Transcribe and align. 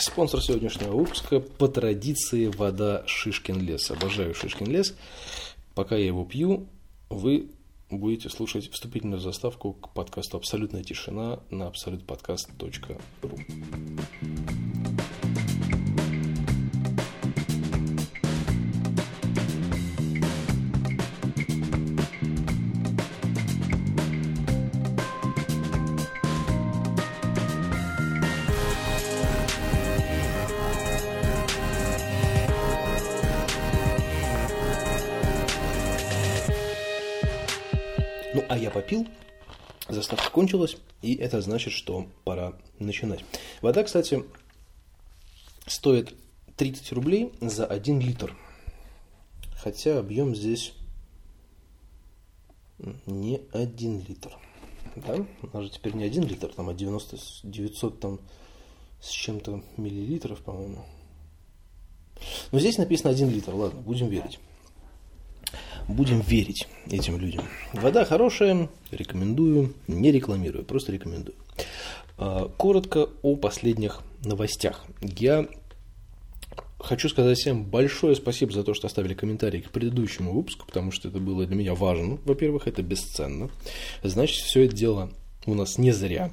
Спонсор 0.00 0.40
сегодняшнего 0.42 0.92
выпуска 0.92 1.40
по 1.40 1.68
традиции 1.68 2.46
вода 2.46 3.02
Шишкин 3.06 3.60
лес. 3.60 3.90
Обожаю 3.90 4.34
Шишкин 4.34 4.66
лес. 4.66 4.96
Пока 5.74 5.94
я 5.96 6.06
его 6.06 6.24
пью, 6.24 6.66
вы 7.10 7.50
будете 7.90 8.30
слушать 8.30 8.70
вступительную 8.70 9.20
заставку 9.20 9.74
к 9.74 9.92
подкасту 9.92 10.38
«Абсолютная 10.38 10.82
тишина» 10.84 11.40
на 11.50 11.66
абсолютподкаст.ру. 11.66 13.38
кончилась, 40.38 40.76
и 41.02 41.16
это 41.16 41.40
значит, 41.40 41.72
что 41.72 42.06
пора 42.22 42.52
начинать. 42.78 43.24
Вода, 43.60 43.82
кстати, 43.82 44.22
стоит 45.66 46.14
30 46.56 46.92
рублей 46.92 47.32
за 47.40 47.66
1 47.66 47.98
литр. 47.98 48.36
Хотя 49.60 49.98
объем 49.98 50.36
здесь 50.36 50.74
не 53.06 53.40
1 53.52 54.04
литр. 54.06 54.30
Да? 54.94 55.26
У 55.42 55.56
нас 55.56 55.64
же 55.64 55.70
теперь 55.70 55.94
не 55.94 56.04
1 56.04 56.22
литр, 56.22 56.54
там, 56.54 56.68
а 56.68 56.72
90, 56.72 57.16
900 57.42 57.98
там, 57.98 58.20
с 59.00 59.10
чем-то 59.10 59.64
миллилитров, 59.76 60.40
по-моему. 60.42 60.84
Но 62.52 62.60
здесь 62.60 62.78
написано 62.78 63.10
1 63.10 63.28
литр, 63.28 63.52
ладно, 63.56 63.80
будем 63.80 64.06
верить. 64.06 64.38
Будем 65.88 66.20
верить 66.20 66.68
этим 66.90 67.18
людям. 67.18 67.44
Вода 67.72 68.04
хорошая, 68.04 68.68
рекомендую, 68.90 69.74
не 69.86 70.12
рекламирую, 70.12 70.64
просто 70.64 70.92
рекомендую. 70.92 71.36
А, 72.18 72.48
коротко 72.56 73.08
о 73.22 73.36
последних 73.36 74.00
новостях. 74.24 74.84
Я 75.00 75.48
хочу 76.78 77.08
сказать 77.08 77.38
всем 77.38 77.64
большое 77.64 78.14
спасибо 78.16 78.52
за 78.52 78.64
то, 78.64 78.74
что 78.74 78.86
оставили 78.86 79.14
комментарии 79.14 79.60
к 79.60 79.70
предыдущему 79.70 80.32
выпуску, 80.32 80.66
потому 80.66 80.90
что 80.90 81.08
это 81.08 81.18
было 81.18 81.46
для 81.46 81.56
меня 81.56 81.74
важно. 81.74 82.18
Во-первых, 82.24 82.66
это 82.66 82.82
бесценно. 82.82 83.50
Значит, 84.02 84.36
все 84.36 84.64
это 84.64 84.74
дело 84.74 85.10
у 85.46 85.54
нас 85.54 85.78
не 85.78 85.92
зря. 85.92 86.32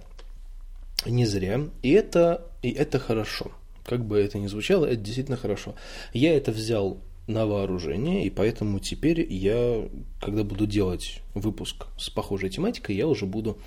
Не 1.05 1.25
зря. 1.25 1.61
И 1.81 1.91
это, 1.91 2.49
и 2.61 2.71
это 2.71 2.99
хорошо. 2.99 3.52
Как 3.86 4.03
бы 4.03 4.17
это 4.17 4.39
ни 4.39 4.47
звучало, 4.47 4.86
это 4.86 4.97
действительно 4.97 5.38
хорошо. 5.38 5.75
Я 6.13 6.36
это 6.36 6.52
взял 6.52 6.99
на 7.27 7.45
вооружение, 7.45 8.25
и 8.25 8.29
поэтому 8.29 8.79
теперь 8.79 9.25
я, 9.31 9.89
когда 10.21 10.43
буду 10.43 10.67
делать 10.67 11.21
выпуск 11.33 11.87
с 11.97 12.09
похожей 12.09 12.49
тематикой, 12.49 12.95
я 12.95 13.07
уже 13.07 13.25
буду 13.25 13.57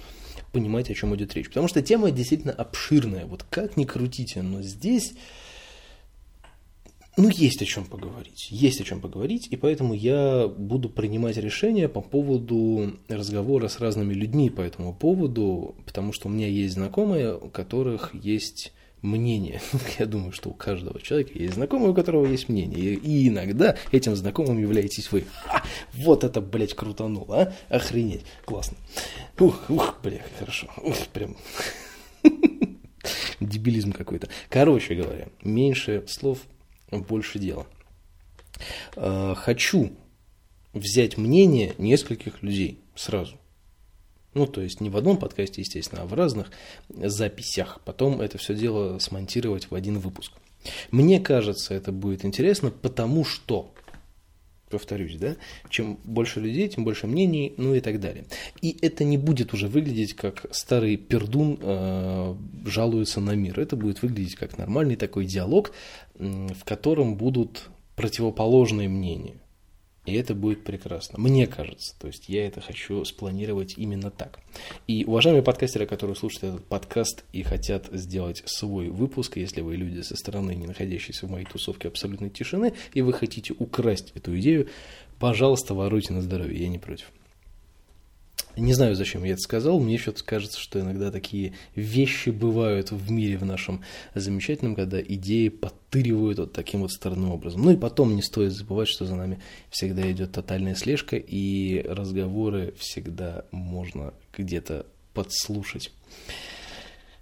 понимать, 0.53 0.91
о 0.91 0.95
чем 0.95 1.15
идет 1.15 1.35
речь. 1.35 1.49
Потому 1.49 1.69
что 1.69 1.83
тема 1.83 2.11
действительно 2.11 2.53
обширная. 2.53 3.27
Вот 3.27 3.43
как 3.43 3.77
ни 3.77 3.85
крутите, 3.85 4.43
но 4.43 4.63
здесь 4.63 5.15
ну, 7.19 7.31
есть 7.31 7.61
о 7.61 7.65
чем 7.65 7.85
поговорить. 7.85 8.47
Есть 8.53 8.81
о 8.81 8.85
чем 8.85 9.01
поговорить, 9.01 9.49
и 9.51 9.57
поэтому 9.57 9.93
я 9.93 10.47
буду 10.47 10.89
принимать 10.89 11.37
решения 11.37 11.89
по 11.89 12.01
поводу 12.01 12.97
разговора 13.09 13.67
с 13.67 13.81
разными 13.81 14.15
людьми 14.15 14.51
по 14.51 14.61
этому 14.61 14.95
поводу, 14.95 15.75
потому 15.85 16.13
что 16.13 16.29
у 16.29 16.31
меня 16.31 16.47
есть 16.47 16.75
знакомые, 16.75 17.37
у 17.37 17.51
которых 17.51 18.15
есть 18.15 18.73
мнение. 19.03 19.61
Я 19.99 20.07
думаю, 20.07 20.33
что 20.33 20.51
у 20.51 20.55
каждого 20.55 21.01
человека 21.01 21.33
есть 21.35 21.55
знакомый, 21.55 21.91
у 21.91 21.95
которого 21.95 22.27
есть 22.27 22.49
мнение. 22.49 22.95
И 22.95 23.29
иногда 23.29 23.77
этим 23.93 24.17
знакомым 24.17 24.59
являетесь 24.59 25.11
вы. 25.13 25.25
Ха! 25.45 25.63
Вот 25.95 26.25
это, 26.25 26.41
блядь, 26.41 26.75
крутануло, 26.75 27.43
а? 27.43 27.53
Охренеть. 27.69 28.23
Классно. 28.45 28.77
Ух, 29.39 29.69
ух, 29.69 29.99
бля, 30.03 30.23
хорошо. 30.39 30.69
Ух, 30.83 30.97
прям... 31.13 31.37
Дебилизм 33.41 33.93
какой-то. 33.93 34.29
Короче 34.49 34.95
говоря, 34.95 35.29
меньше 35.43 36.05
слов, 36.09 36.41
больше 36.91 37.39
дела. 37.39 37.67
А, 38.97 39.35
хочу 39.35 39.93
взять 40.73 41.17
мнение 41.17 41.75
нескольких 41.79 42.43
людей 42.43 42.81
сразу. 42.95 43.39
Ну, 44.35 44.47
то 44.47 44.61
есть 44.61 44.81
не 44.81 44.91
в 44.91 44.97
одном 44.97 45.17
подкасте, 45.17 45.63
естественно, 45.63 46.03
а 46.03 46.07
в 46.07 46.15
разных 46.15 46.51
записях. 46.89 47.81
Потом 47.85 48.21
это 48.21 48.39
все 48.39 48.55
дело 48.55 48.99
смонтировать 48.99 49.71
в 49.71 49.75
один 49.75 49.99
выпуск. 49.99 50.33
Мне 50.91 51.21
кажется, 51.21 51.75
это 51.75 51.93
будет 51.93 52.25
интересно, 52.25 52.71
потому 52.71 53.25
что, 53.25 53.73
повторюсь, 54.71 55.17
да, 55.17 55.37
чем 55.71 55.99
больше 56.05 56.41
людей, 56.41 56.69
тем 56.69 56.85
больше 56.85 57.07
мнений, 57.07 57.55
ну 57.57 57.75
и 57.75 57.81
так 57.81 58.01
далее. 58.01 58.27
И 58.61 58.77
это 58.83 59.05
не 59.05 59.17
будет 59.17 59.55
уже 59.55 59.69
выглядеть 59.69 60.15
как 60.15 60.47
старый 60.51 60.97
пердун 60.97 61.59
э, 61.61 62.35
жалуется 62.67 63.21
на 63.21 63.35
мир. 63.35 63.59
Это 63.59 63.77
будет 63.77 64.03
выглядеть 64.03 64.35
как 64.35 64.59
нормальный 64.59 64.97
такой 64.97 65.25
диалог, 65.25 65.73
э, 66.15 66.49
в 66.55 66.65
котором 66.65 67.17
будут 67.17 67.71
противоположные 67.97 68.89
мнения. 68.89 69.41
И 70.09 70.15
это 70.15 70.35
будет 70.35 70.65
прекрасно. 70.65 71.19
Мне 71.19 71.47
кажется. 71.47 71.95
То 71.99 72.07
есть 72.07 72.29
я 72.29 72.47
это 72.47 72.61
хочу 72.61 73.05
спланировать 73.05 73.75
именно 73.77 74.11
так. 74.11 74.41
И 74.87 75.05
уважаемые 75.05 75.43
подкастеры, 75.43 75.87
которые 75.87 76.17
слушают 76.17 76.45
этот 76.45 76.65
подкаст 76.65 77.25
и 77.33 77.43
хотят 77.43 77.89
сделать 77.93 78.43
свой 78.47 78.89
выпуск, 78.89 79.37
если 79.37 79.61
вы 79.61 79.77
люди 79.77 80.01
со 80.01 80.17
стороны, 80.17 80.55
не 80.55 80.67
находящиеся 80.67 81.27
в 81.27 81.31
моей 81.31 81.45
тусовке 81.45 81.89
абсолютной 81.89 82.31
тишины, 82.31 82.73
и 82.95 83.03
вы 83.03 83.13
хотите 83.13 83.55
украсть 83.59 84.13
эту 84.15 84.39
идею, 84.39 84.69
пожалуйста, 85.19 85.75
воруйте 85.75 86.13
на 86.13 86.23
здоровье, 86.23 86.61
я 86.61 86.69
не 86.69 86.79
против. 86.79 87.11
Не 88.59 88.73
знаю, 88.73 88.97
зачем 88.97 89.23
я 89.23 89.33
это 89.33 89.41
сказал, 89.41 89.79
мне 89.79 89.99
что-то 89.99 90.25
кажется, 90.25 90.59
что 90.59 90.81
иногда 90.81 91.13
такие 91.13 91.55
вещи 91.77 92.31
бывают 92.31 92.91
в 92.91 93.11
мире 93.11 93.39
в 93.39 93.45
нашем 93.45 93.83
замечательном, 94.15 94.75
когда 94.75 95.01
идеи 95.01 95.49
подтыривают 95.49 96.39
вот 96.41 96.53
таким 96.53 96.81
вот 96.81 96.91
странным 96.91 97.31
образом. 97.31 97.63
Ну 97.63 97.71
и 97.71 97.77
потом 97.77 98.17
не 98.17 98.23
стоит 98.23 98.53
забывать, 98.53 98.89
что 98.89 99.05
за 99.05 99.15
нами 99.15 99.39
всегда 99.71 100.11
идет 100.11 100.33
тотальная 100.33 100.75
слежка, 100.75 101.17
и 101.17 101.87
разговоры 101.89 102.75
всегда 102.79 103.45
можно 103.53 104.13
где-то 104.37 104.87
подслушать. 105.15 105.93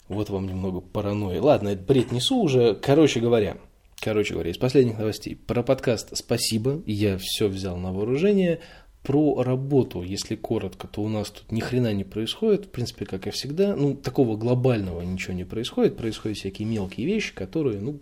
Вот 0.08 0.30
вам 0.30 0.46
немного 0.46 0.80
паранойи. 0.80 1.38
Ладно, 1.38 1.68
это 1.68 1.82
бред 1.82 2.12
несу 2.12 2.40
уже. 2.40 2.74
Короче 2.74 3.20
говоря, 3.20 3.58
короче 4.00 4.34
говоря, 4.34 4.50
из 4.50 4.58
последних 4.58 4.98
новостей. 4.98 5.36
Про 5.36 5.62
подкаст 5.62 6.16
спасибо, 6.16 6.82
я 6.86 7.18
все 7.18 7.48
взял 7.48 7.76
на 7.76 7.92
вооружение. 7.92 8.60
Про 9.06 9.44
работу, 9.44 10.02
если 10.02 10.34
коротко, 10.34 10.88
то 10.88 11.00
у 11.00 11.08
нас 11.08 11.30
тут 11.30 11.52
ни 11.52 11.60
хрена 11.60 11.92
не 11.92 12.02
происходит, 12.02 12.64
в 12.66 12.70
принципе, 12.70 13.06
как 13.06 13.28
и 13.28 13.30
всегда. 13.30 13.76
Ну, 13.76 13.94
такого 13.94 14.36
глобального 14.36 15.00
ничего 15.02 15.32
не 15.32 15.44
происходит, 15.44 15.96
происходят 15.96 16.38
всякие 16.38 16.66
мелкие 16.66 17.06
вещи, 17.06 17.32
которые, 17.32 17.80
ну, 17.80 18.00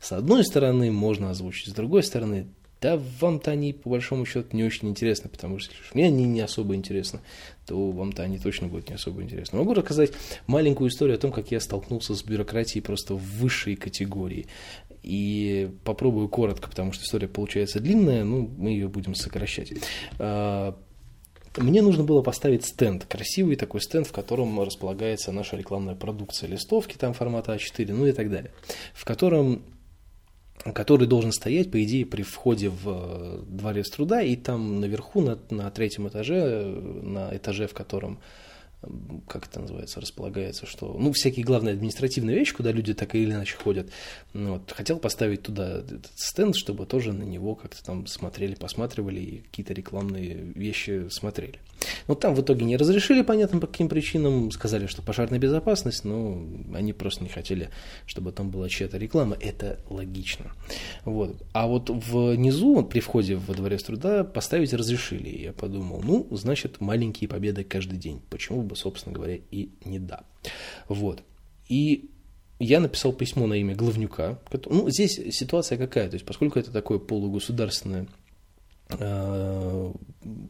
с 0.00 0.12
одной 0.12 0.44
стороны 0.44 0.90
можно 0.90 1.28
озвучить, 1.28 1.68
с 1.68 1.74
другой 1.74 2.02
стороны, 2.02 2.46
да 2.86 3.02
вам-то 3.20 3.50
они 3.50 3.72
по 3.72 3.90
большому 3.90 4.24
счету 4.26 4.56
не 4.56 4.62
очень 4.62 4.88
интересны, 4.88 5.28
потому 5.28 5.58
что 5.58 5.74
если 5.74 5.92
мне 5.92 6.06
они 6.06 6.24
не 6.24 6.40
особо 6.40 6.76
интересны, 6.76 7.18
то 7.66 7.90
вам-то 7.90 8.22
они 8.22 8.38
точно 8.38 8.68
будут 8.68 8.90
не 8.90 8.94
особо 8.94 9.24
интересны. 9.24 9.58
Могу 9.58 9.74
рассказать 9.74 10.12
маленькую 10.46 10.88
историю 10.88 11.16
о 11.16 11.18
том, 11.18 11.32
как 11.32 11.50
я 11.50 11.58
столкнулся 11.58 12.14
с 12.14 12.22
бюрократией 12.22 12.84
просто 12.84 13.14
в 13.14 13.22
высшей 13.40 13.74
категории. 13.74 14.46
И 15.02 15.68
попробую 15.82 16.28
коротко, 16.28 16.68
потому 16.68 16.92
что 16.92 17.02
история 17.02 17.26
получается 17.26 17.80
длинная, 17.80 18.22
ну, 18.22 18.48
мы 18.56 18.70
ее 18.70 18.86
будем 18.86 19.16
сокращать. 19.16 19.72
А, 20.20 20.78
мне 21.56 21.82
нужно 21.82 22.04
было 22.04 22.22
поставить 22.22 22.64
стенд, 22.64 23.04
красивый 23.04 23.56
такой 23.56 23.80
стенд, 23.80 24.06
в 24.06 24.12
котором 24.12 24.60
располагается 24.60 25.32
наша 25.32 25.56
рекламная 25.56 25.96
продукция, 25.96 26.48
листовки 26.48 26.96
там 26.96 27.14
формата 27.14 27.52
А4, 27.52 27.92
ну 27.92 28.06
и 28.06 28.12
так 28.12 28.30
далее, 28.30 28.52
в 28.94 29.04
котором 29.04 29.64
который 30.74 31.06
должен 31.06 31.32
стоять, 31.32 31.70
по 31.70 31.82
идее, 31.82 32.06
при 32.06 32.22
входе 32.22 32.68
в 32.68 32.82
э, 32.86 33.42
дворец 33.46 33.90
труда, 33.90 34.22
и 34.22 34.36
там 34.36 34.80
наверху, 34.80 35.20
на, 35.20 35.38
на 35.50 35.70
третьем 35.70 36.08
этаже, 36.08 36.64
на 37.02 37.36
этаже, 37.36 37.66
в 37.66 37.74
котором 37.74 38.18
как 39.28 39.46
это 39.46 39.60
называется, 39.60 40.00
располагается, 40.00 40.66
что, 40.66 40.96
ну, 40.98 41.12
всякие 41.12 41.44
главные 41.44 41.74
административные 41.74 42.36
вещи, 42.36 42.54
куда 42.54 42.72
люди 42.72 42.94
так 42.94 43.14
или 43.14 43.32
иначе 43.32 43.56
ходят, 43.56 43.90
ну, 44.32 44.54
вот, 44.54 44.72
хотел 44.72 44.98
поставить 44.98 45.42
туда 45.42 45.78
этот 45.78 46.10
стенд, 46.16 46.56
чтобы 46.56 46.86
тоже 46.86 47.12
на 47.12 47.24
него 47.24 47.54
как-то 47.54 47.84
там 47.84 48.06
смотрели, 48.06 48.54
посматривали 48.54 49.20
и 49.20 49.38
какие-то 49.38 49.72
рекламные 49.72 50.52
вещи 50.54 51.08
смотрели. 51.10 51.58
Но 52.08 52.14
там 52.14 52.34
в 52.34 52.40
итоге 52.40 52.64
не 52.64 52.76
разрешили, 52.76 53.22
понятно, 53.22 53.60
по 53.60 53.66
каким 53.66 53.88
причинам, 53.88 54.50
сказали, 54.50 54.86
что 54.86 55.02
пожарная 55.02 55.38
безопасность, 55.38 56.04
но 56.04 56.42
они 56.74 56.92
просто 56.92 57.22
не 57.24 57.30
хотели, 57.30 57.70
чтобы 58.06 58.32
там 58.32 58.50
была 58.50 58.68
чья-то 58.68 58.98
реклама, 58.98 59.36
это 59.40 59.80
логично. 59.88 60.52
Вот. 61.04 61.36
А 61.52 61.66
вот 61.66 61.90
внизу, 61.90 62.82
при 62.84 63.00
входе 63.00 63.36
во 63.36 63.54
дворец 63.54 63.82
труда, 63.82 64.24
поставить 64.24 64.72
разрешили, 64.72 65.28
я 65.28 65.52
подумал, 65.52 66.02
ну, 66.02 66.26
значит, 66.30 66.80
маленькие 66.80 67.28
победы 67.28 67.64
каждый 67.64 67.98
день, 67.98 68.20
почему 68.30 68.62
бы, 68.62 68.75
собственно 68.76 69.14
говоря, 69.14 69.38
и 69.50 69.70
не 69.84 69.98
да. 69.98 70.24
Вот. 70.88 71.22
И 71.68 72.10
я 72.58 72.80
написал 72.80 73.12
письмо 73.12 73.46
на 73.46 73.54
имя 73.54 73.74
Главнюка. 73.74 74.38
Ну, 74.66 74.88
здесь 74.88 75.20
ситуация 75.36 75.76
какая? 75.76 76.08
То 76.08 76.14
есть, 76.14 76.24
поскольку 76.24 76.58
это 76.58 76.70
такое 76.70 76.98
полугосударственное 76.98 78.06
э, 78.90 79.92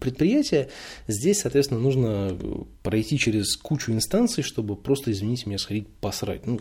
предприятие, 0.00 0.69
здесь, 1.08 1.40
соответственно, 1.40 1.81
нужно 1.81 2.38
пройти 2.82 3.19
через 3.19 3.56
кучу 3.56 3.93
инстанций, 3.93 4.44
чтобы 4.44 4.76
просто, 4.76 5.11
извините 5.11 5.44
меня, 5.46 5.58
сходить 5.58 5.88
посрать. 5.88 6.46
Ну, 6.46 6.61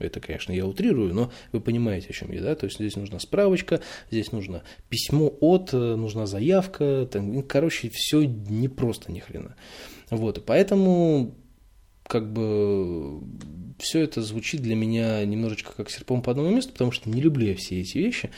это, 0.00 0.18
конечно, 0.18 0.50
я 0.52 0.66
утрирую, 0.66 1.14
но 1.14 1.30
вы 1.52 1.60
понимаете, 1.60 2.08
о 2.08 2.12
чем 2.12 2.32
я, 2.32 2.40
да? 2.40 2.54
То 2.56 2.64
есть 2.64 2.78
здесь 2.78 2.96
нужна 2.96 3.20
справочка, 3.20 3.80
здесь 4.10 4.32
нужно 4.32 4.62
письмо 4.88 5.32
от, 5.40 5.72
нужна 5.72 6.26
заявка, 6.26 7.06
там, 7.10 7.32
ну, 7.32 7.42
короче, 7.42 7.90
все 7.92 8.22
не 8.22 8.68
просто 8.68 9.12
ни 9.12 9.20
хрена. 9.20 9.54
Вот, 10.10 10.44
поэтому 10.44 11.34
как 12.06 12.32
бы 12.32 13.20
все 13.78 14.00
это 14.00 14.20
звучит 14.20 14.60
для 14.60 14.74
меня 14.74 15.24
немножечко 15.24 15.72
как 15.72 15.90
серпом 15.90 16.22
по 16.22 16.32
одному 16.32 16.50
месту, 16.50 16.72
потому 16.72 16.92
что 16.92 17.08
не 17.08 17.20
люблю 17.20 17.46
я 17.46 17.54
все 17.54 17.80
эти 17.80 17.98
вещи. 17.98 18.30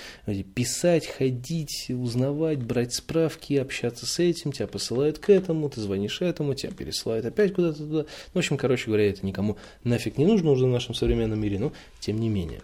Писать, 0.54 1.06
ходить, 1.06 1.90
узнавать, 1.90 2.62
брать 2.62 2.94
справки, 2.94 3.54
общаться 3.54 4.06
с 4.06 4.18
этим, 4.18 4.52
тебя 4.52 4.66
посылают 4.66 5.18
к 5.18 5.30
этому, 5.30 5.68
ты 5.68 5.80
звонишь 5.80 6.20
этому, 6.20 6.54
тебя 6.54 6.72
пересылают 6.72 7.26
опять 7.26 7.54
куда-то 7.54 7.78
туда. 7.78 7.98
Ну, 8.02 8.06
в 8.34 8.38
общем, 8.38 8.56
короче 8.56 8.86
говоря, 8.86 9.08
это 9.08 9.26
никому 9.26 9.56
нафиг 9.84 10.18
не 10.18 10.26
нужно 10.26 10.50
уже 10.50 10.66
в 10.66 10.70
нашем 10.70 10.94
современном 10.94 11.40
мире, 11.40 11.58
но 11.58 11.72
тем 11.98 12.20
не 12.20 12.28
менее. 12.28 12.60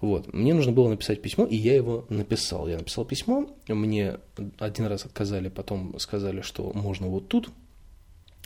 Вот. 0.00 0.32
Мне 0.32 0.52
нужно 0.54 0.72
было 0.72 0.88
написать 0.88 1.22
письмо, 1.22 1.44
и 1.44 1.56
я 1.56 1.74
его 1.74 2.06
написал. 2.08 2.66
Я 2.66 2.78
написал 2.78 3.04
письмо, 3.04 3.48
мне 3.68 4.16
один 4.58 4.86
раз 4.86 5.04
отказали, 5.04 5.48
потом 5.48 5.98
сказали, 5.98 6.40
что 6.40 6.72
можно 6.74 7.06
вот 7.06 7.28
тут, 7.28 7.50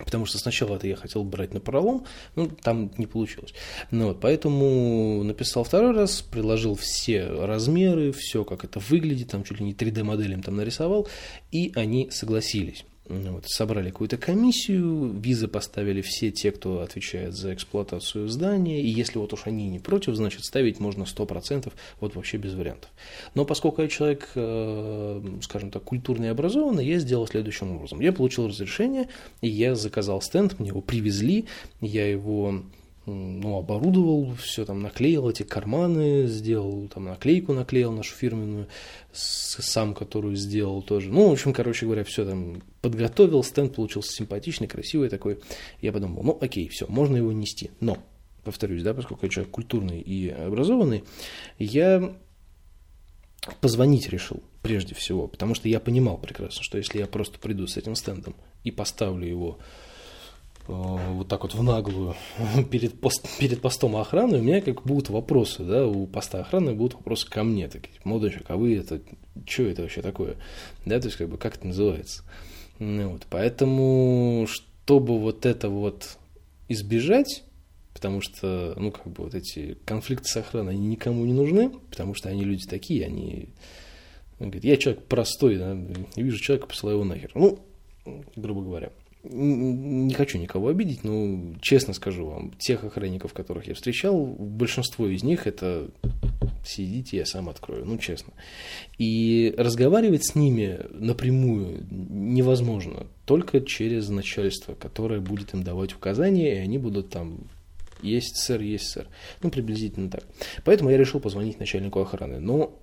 Потому 0.05 0.27
что 0.27 0.39
сначала 0.39 0.77
это 0.77 0.87
я 0.87 0.97
хотел 0.97 1.25
брать 1.25 1.55
на 1.55 1.61
пролом, 1.61 2.07
ну, 2.37 2.49
там 2.49 2.93
не 2.97 3.07
получилось. 3.07 3.55
Ну, 3.91 4.09
вот, 4.09 4.21
поэтому 4.21 5.23
написал 5.25 5.65
второй 5.65 5.93
раз, 5.93 6.23
приложил 6.23 6.75
все 6.75 7.27
размеры, 7.27 8.13
все, 8.13 8.45
как 8.45 8.65
это 8.65 8.79
выглядит, 8.81 9.31
там 9.31 9.45
чуть 9.45 9.61
ли 9.61 9.67
не 9.67 9.73
3D-моделем 9.73 10.43
там 10.43 10.57
нарисовал, 10.57 11.09
и 11.51 11.73
они 11.75 12.11
согласились. 12.11 12.85
Вот, 13.11 13.45
собрали 13.49 13.91
какую-то 13.91 14.17
комиссию, 14.17 15.13
визы 15.19 15.49
поставили 15.49 16.01
все 16.01 16.31
те, 16.31 16.53
кто 16.53 16.81
отвечает 16.81 17.35
за 17.35 17.53
эксплуатацию 17.53 18.29
здания, 18.29 18.81
и 18.81 18.89
если 18.89 19.19
вот 19.19 19.33
уж 19.33 19.47
они 19.47 19.69
не 19.69 19.81
против, 19.81 20.15
значит 20.15 20.45
ставить 20.45 20.79
можно 20.79 21.03
100%, 21.03 21.73
вот 21.99 22.15
вообще 22.15 22.37
без 22.37 22.55
вариантов. 22.55 22.89
Но 23.35 23.45
поскольку 23.45 23.83
я 23.83 23.89
человек, 23.89 24.31
э, 24.37 25.23
скажем 25.43 25.73
так, 25.73 25.83
культурный 25.83 26.29
и 26.29 26.31
образованный, 26.31 26.87
я 26.87 27.01
сделал 27.01 27.27
следующим 27.27 27.75
образом. 27.75 28.01
Я 28.01 28.13
получил 28.13 28.47
разрешение, 28.47 29.09
и 29.41 29.49
я 29.49 29.75
заказал 29.75 30.23
стенд, 30.23 30.61
мне 30.61 30.69
его 30.69 30.81
привезли, 30.81 31.47
я 31.81 32.09
его 32.09 32.63
ну, 33.07 33.57
оборудовал, 33.57 34.35
все 34.37 34.65
там 34.65 34.83
наклеил, 34.83 35.29
эти 35.29 35.43
карманы 35.43 36.27
сделал, 36.27 36.89
там 36.89 37.07
наклейку 37.07 37.53
наклеил 37.53 37.93
нашу 37.93 38.15
фирменную, 38.15 38.69
сам 39.13 39.95
которую 39.95 40.37
сделал 40.37 40.83
тоже. 40.83 41.11
Ну, 41.11 41.29
в 41.29 41.33
общем, 41.33 41.53
короче 41.53 41.87
говоря, 41.87 42.05
все 42.05 42.25
там 42.25 42.63
подготовил, 42.83 43.43
стенд 43.43 43.75
получился 43.75 44.13
симпатичный, 44.13 44.69
красивый 44.69 45.09
такой. 45.09 45.39
Я 45.81 45.93
подумал, 45.93 46.23
ну, 46.23 46.39
окей, 46.41 46.69
все, 46.69 46.87
можно 46.89 47.17
его 47.17 47.33
нести. 47.33 47.71
Но, 47.81 47.99
повторюсь, 48.45 48.83
да, 48.83 48.95
поскольку 48.95 49.27
я 49.27 49.31
человек 49.31 49.53
культурный 49.53 50.01
и 50.01 50.29
образованный, 50.29 51.05
я 51.59 52.15
позвонить 53.61 54.09
решил 54.11 54.43
прежде 54.63 54.95
всего, 54.95 55.27
потому 55.27 55.55
что 55.55 55.69
я 55.69 55.81
понимал 55.81 56.19
прекрасно, 56.19 56.63
что 56.63 56.77
если 56.77 56.99
я 56.99 57.07
просто 57.07 57.39
приду 57.39 57.67
с 57.67 57.77
этим 57.77 57.95
стендом 57.95 58.35
и 58.63 58.71
поставлю 58.71 59.27
его 59.27 59.59
вот 60.71 61.29
так 61.29 61.43
вот 61.43 61.55
в 61.55 61.63
наглую 61.63 62.15
перед, 62.71 63.01
пост, 63.01 63.27
перед 63.39 63.61
постом 63.61 63.97
охраны, 63.97 64.39
у 64.39 64.43
меня 64.43 64.61
как 64.61 64.83
будут 64.83 65.11
вопросы, 65.11 65.65
да, 65.65 65.87
у 65.87 66.07
поста 66.07 66.41
охраны 66.41 66.75
будут 66.75 66.95
вопросы 66.95 67.29
ко 67.29 67.43
мне, 67.43 67.69
такие, 67.69 67.95
молодой 68.05 68.31
человек, 68.31 68.51
а 68.51 68.57
вы 68.57 68.77
это, 68.77 69.01
что 69.47 69.65
это 69.65 69.83
вообще 69.83 70.03
такое, 70.03 70.37
да, 70.87 71.01
то 71.01 71.07
есть 71.07 71.19
как 71.19 71.29
бы 71.29 71.39
как 71.39 71.57
это 71.57 71.67
называется, 71.67 72.23
ну, 72.79 73.11
вот, 73.11 73.27
поэтому, 73.29 74.47
чтобы 74.49 75.19
вот 75.19 75.45
это 75.45 75.69
вот 75.69 76.19
избежать, 76.69 77.43
потому 77.93 78.21
что, 78.21 78.75
ну, 78.77 78.93
как 78.93 79.09
бы 79.09 79.25
вот 79.25 79.35
эти 79.35 79.77
конфликты 79.85 80.29
с 80.29 80.37
охраной, 80.37 80.75
они 80.75 80.87
никому 80.87 81.25
не 81.25 81.33
нужны, 81.33 81.71
потому 81.91 82.15
что 82.15 82.29
они 82.29 82.45
люди 82.45 82.67
такие, 82.67 83.05
они, 83.05 83.49
он 84.39 84.47
говорит, 84.47 84.65
я 84.65 84.77
человек 84.77 85.05
простой, 85.05 85.57
да, 85.57 85.75
не 85.75 86.23
вижу 86.23 86.39
человека, 86.39 86.69
посылаю 86.69 86.99
его 86.99 87.05
нахер, 87.05 87.33
ну, 87.35 87.59
грубо 88.37 88.63
говоря 88.63 88.91
не 89.23 90.15
хочу 90.15 90.39
никого 90.39 90.69
обидеть, 90.69 91.05
но 91.05 91.55
честно 91.61 91.93
скажу 91.95 92.27
вам, 92.27 92.53
тех 92.59 92.85
охранников, 92.85 93.33
которых 93.33 93.67
я 93.67 93.75
встречал, 93.75 94.25
большинство 94.25 95.07
из 95.07 95.23
них 95.23 95.47
это 95.47 95.91
сидите, 96.65 97.19
я 97.19 97.27
сам 97.27 97.49
открою, 97.49 97.85
ну 97.85 97.99
честно. 97.99 98.33
И 98.99 99.55
разговаривать 99.57 100.25
с 100.25 100.35
ними 100.35 100.81
напрямую 100.91 101.87
невозможно, 101.91 103.07
только 103.27 103.61
через 103.61 104.09
начальство, 104.09 104.75
которое 104.75 105.21
будет 105.21 105.55
им 105.55 105.63
давать 105.63 105.95
указания, 105.95 106.57
и 106.57 106.59
они 106.59 106.79
будут 106.79 107.11
там 107.11 107.49
есть 108.03 108.37
сэр, 108.37 108.61
есть 108.63 108.91
сэр. 108.91 109.07
Ну, 109.43 109.51
приблизительно 109.51 110.11
так. 110.11 110.25
Поэтому 110.65 110.91
я 110.91 110.97
решил 110.97 111.21
позвонить 111.21 111.61
начальнику 111.61 112.01
охраны. 112.01 112.41
Но 112.41 112.79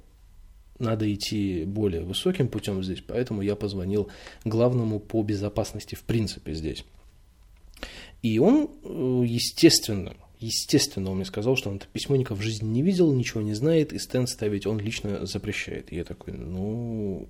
надо 0.79 1.11
идти 1.13 1.63
более 1.65 2.01
высоким 2.01 2.47
путем 2.47 2.83
здесь, 2.83 3.03
поэтому 3.05 3.41
я 3.41 3.55
позвонил 3.55 4.09
главному 4.45 4.99
по 4.99 5.23
безопасности 5.23 5.95
в 5.95 6.03
принципе 6.03 6.53
здесь. 6.53 6.83
И 8.21 8.39
он, 8.39 8.69
э, 8.83 9.23
естественно, 9.25 10.15
естественно, 10.39 11.11
он 11.11 11.17
мне 11.17 11.25
сказал, 11.25 11.55
что 11.55 11.69
он 11.69 11.77
это 11.77 11.87
письмо 11.87 12.15
никогда 12.15 12.41
в 12.41 12.43
жизни 12.43 12.67
не 12.67 12.81
видел, 12.81 13.13
ничего 13.13 13.41
не 13.41 13.53
знает, 13.53 13.93
и 13.93 13.99
стенд 13.99 14.29
ставить 14.29 14.65
он 14.65 14.79
лично 14.79 15.25
запрещает. 15.25 15.91
И 15.91 15.95
я 15.95 16.03
такой, 16.03 16.33
ну, 16.33 17.27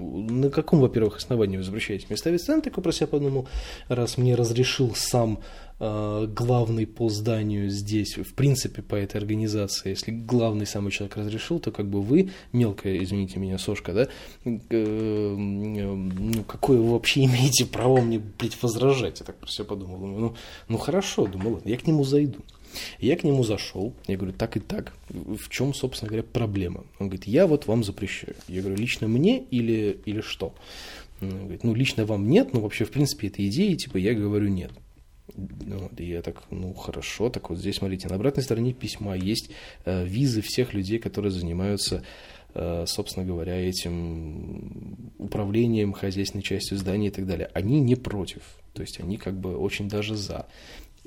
на 0.00 0.50
каком, 0.50 0.80
во-первых, 0.80 1.16
основании 1.16 1.56
вы 1.56 1.62
запрещаете 1.62 2.06
мне 2.08 2.16
ставить 2.16 2.42
стенд? 2.42 2.64
Такой 2.64 2.82
про 2.82 2.92
себя 2.92 3.06
подумал, 3.06 3.48
раз 3.88 4.18
мне 4.18 4.34
разрешил 4.34 4.94
сам 4.94 5.40
Э, 5.82 6.26
главный 6.28 6.86
по 6.86 7.08
зданию 7.08 7.70
здесь, 7.70 8.18
в 8.18 8.34
принципе, 8.34 8.82
по 8.82 8.96
этой 8.96 9.16
организации, 9.16 9.88
если 9.88 10.10
главный 10.10 10.66
самый 10.66 10.90
человек 10.90 11.16
разрешил, 11.16 11.58
то 11.58 11.70
как 11.70 11.88
бы 11.88 12.02
вы, 12.02 12.32
мелкая, 12.52 13.02
извините 13.02 13.38
меня, 13.38 13.56
сошка, 13.56 13.94
да, 13.94 14.08
э, 14.44 15.34
ну, 15.38 16.44
какое 16.44 16.78
вы 16.78 16.92
вообще 16.92 17.24
имеете 17.24 17.64
право 17.64 18.02
мне, 18.02 18.20
блядь, 18.38 18.62
возражать? 18.62 19.20
Я 19.20 19.26
так 19.26 19.36
про 19.36 19.48
себя 19.48 19.64
подумал. 19.64 19.98
ну, 19.98 20.34
ну 20.68 20.76
хорошо, 20.76 21.26
думал, 21.26 21.62
я 21.64 21.78
к 21.78 21.86
нему 21.86 22.04
зайду. 22.04 22.40
Я 22.98 23.16
к 23.16 23.24
нему 23.24 23.44
зашел, 23.44 23.94
я 24.06 24.16
говорю, 24.16 24.32
так 24.32 24.56
и 24.56 24.60
так, 24.60 24.92
в 25.08 25.48
чем, 25.48 25.74
собственно 25.74 26.08
говоря, 26.08 26.22
проблема? 26.22 26.84
Он 26.98 27.08
говорит, 27.08 27.26
я 27.26 27.46
вот 27.46 27.66
вам 27.66 27.84
запрещаю. 27.84 28.36
Я 28.48 28.60
говорю, 28.60 28.76
лично 28.76 29.08
мне 29.08 29.42
или, 29.50 30.00
или 30.04 30.20
что? 30.20 30.54
Он 31.20 31.40
говорит, 31.40 31.64
ну, 31.64 31.74
лично 31.74 32.06
вам 32.06 32.28
нет, 32.28 32.52
но 32.52 32.60
вообще, 32.60 32.84
в 32.84 32.90
принципе, 32.90 33.28
этой 33.28 33.48
идеи, 33.48 33.74
типа, 33.74 33.98
я 33.98 34.14
говорю, 34.14 34.48
нет. 34.48 34.72
Вот, 35.36 36.00
и 36.00 36.06
я 36.06 36.22
так, 36.22 36.42
ну 36.50 36.74
хорошо, 36.74 37.30
так 37.30 37.50
вот 37.50 37.58
здесь, 37.58 37.76
смотрите, 37.76 38.08
на 38.08 38.16
обратной 38.16 38.42
стороне 38.42 38.72
письма 38.72 39.14
есть 39.16 39.50
э, 39.84 40.04
визы 40.04 40.42
всех 40.42 40.74
людей, 40.74 40.98
которые 40.98 41.30
занимаются, 41.30 42.02
э, 42.54 42.84
собственно 42.86 43.24
говоря, 43.24 43.54
этим 43.54 45.12
управлением, 45.18 45.92
хозяйственной 45.92 46.42
частью 46.42 46.78
здания 46.78 47.08
и 47.08 47.10
так 47.10 47.26
далее. 47.26 47.50
Они 47.54 47.80
не 47.80 47.94
против, 47.94 48.42
то 48.72 48.82
есть 48.82 49.00
они 49.00 49.16
как 49.16 49.38
бы 49.38 49.56
очень 49.56 49.88
даже 49.88 50.16
за. 50.16 50.46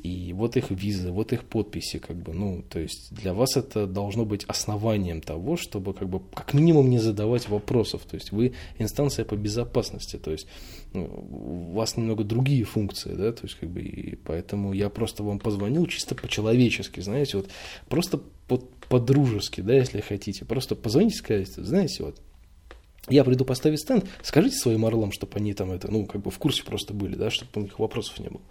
И 0.03 0.33
вот 0.33 0.57
их 0.57 0.69
визы, 0.69 1.11
вот 1.11 1.31
их 1.31 1.45
подписи, 1.45 1.97
как 1.97 2.17
бы, 2.17 2.33
ну, 2.33 2.61
то 2.69 2.77
есть 2.77 3.13
для 3.15 3.33
вас 3.33 3.55
это 3.55 3.87
должно 3.87 4.25
быть 4.25 4.43
основанием 4.43 5.21
того, 5.21 5.55
чтобы 5.55 5.93
как 5.93 6.09
бы 6.09 6.19
как 6.33 6.53
минимум 6.53 6.89
не 6.89 6.99
задавать 6.99 7.47
вопросов. 7.47 8.01
То 8.03 8.15
есть 8.15 8.33
вы 8.33 8.53
инстанция 8.79 9.23
по 9.23 9.37
безопасности, 9.37 10.17
то 10.17 10.31
есть 10.31 10.45
ну, 10.91 11.05
у 11.05 11.71
вас 11.71 11.95
немного 11.95 12.25
другие 12.25 12.65
функции, 12.65 13.13
да, 13.13 13.31
то 13.31 13.43
есть 13.43 13.55
как 13.55 13.69
бы 13.69 13.81
и 13.81 14.15
поэтому 14.15 14.73
я 14.73 14.89
просто 14.89 15.23
вам 15.23 15.39
позвонил 15.39 15.85
чисто 15.85 16.15
по-человечески, 16.15 16.99
знаете, 16.99 17.37
вот 17.37 17.49
просто 17.87 18.19
по-дружески, 18.89 19.61
да, 19.61 19.73
если 19.73 20.01
хотите, 20.01 20.43
просто 20.43 20.75
позвоните, 20.75 21.15
скажите, 21.15 21.63
знаете, 21.63 22.03
вот 22.03 22.19
я 23.09 23.25
приду 23.25 23.43
поставить 23.43 23.81
стенд, 23.81 24.05
скажите 24.21 24.55
своим 24.55 24.85
орлам, 24.85 25.11
чтобы 25.11 25.33
они 25.35 25.53
там 25.53 25.71
это, 25.71 25.91
ну, 25.91 26.05
как 26.05 26.21
бы 26.21 26.31
в 26.31 26.39
курсе 26.39 26.63
просто 26.63 26.93
были, 26.93 27.15
да, 27.15 27.29
чтобы 27.29 27.49
у 27.55 27.59
них 27.61 27.77
вопросов 27.77 28.17
не 28.19 28.29
было. 28.29 28.41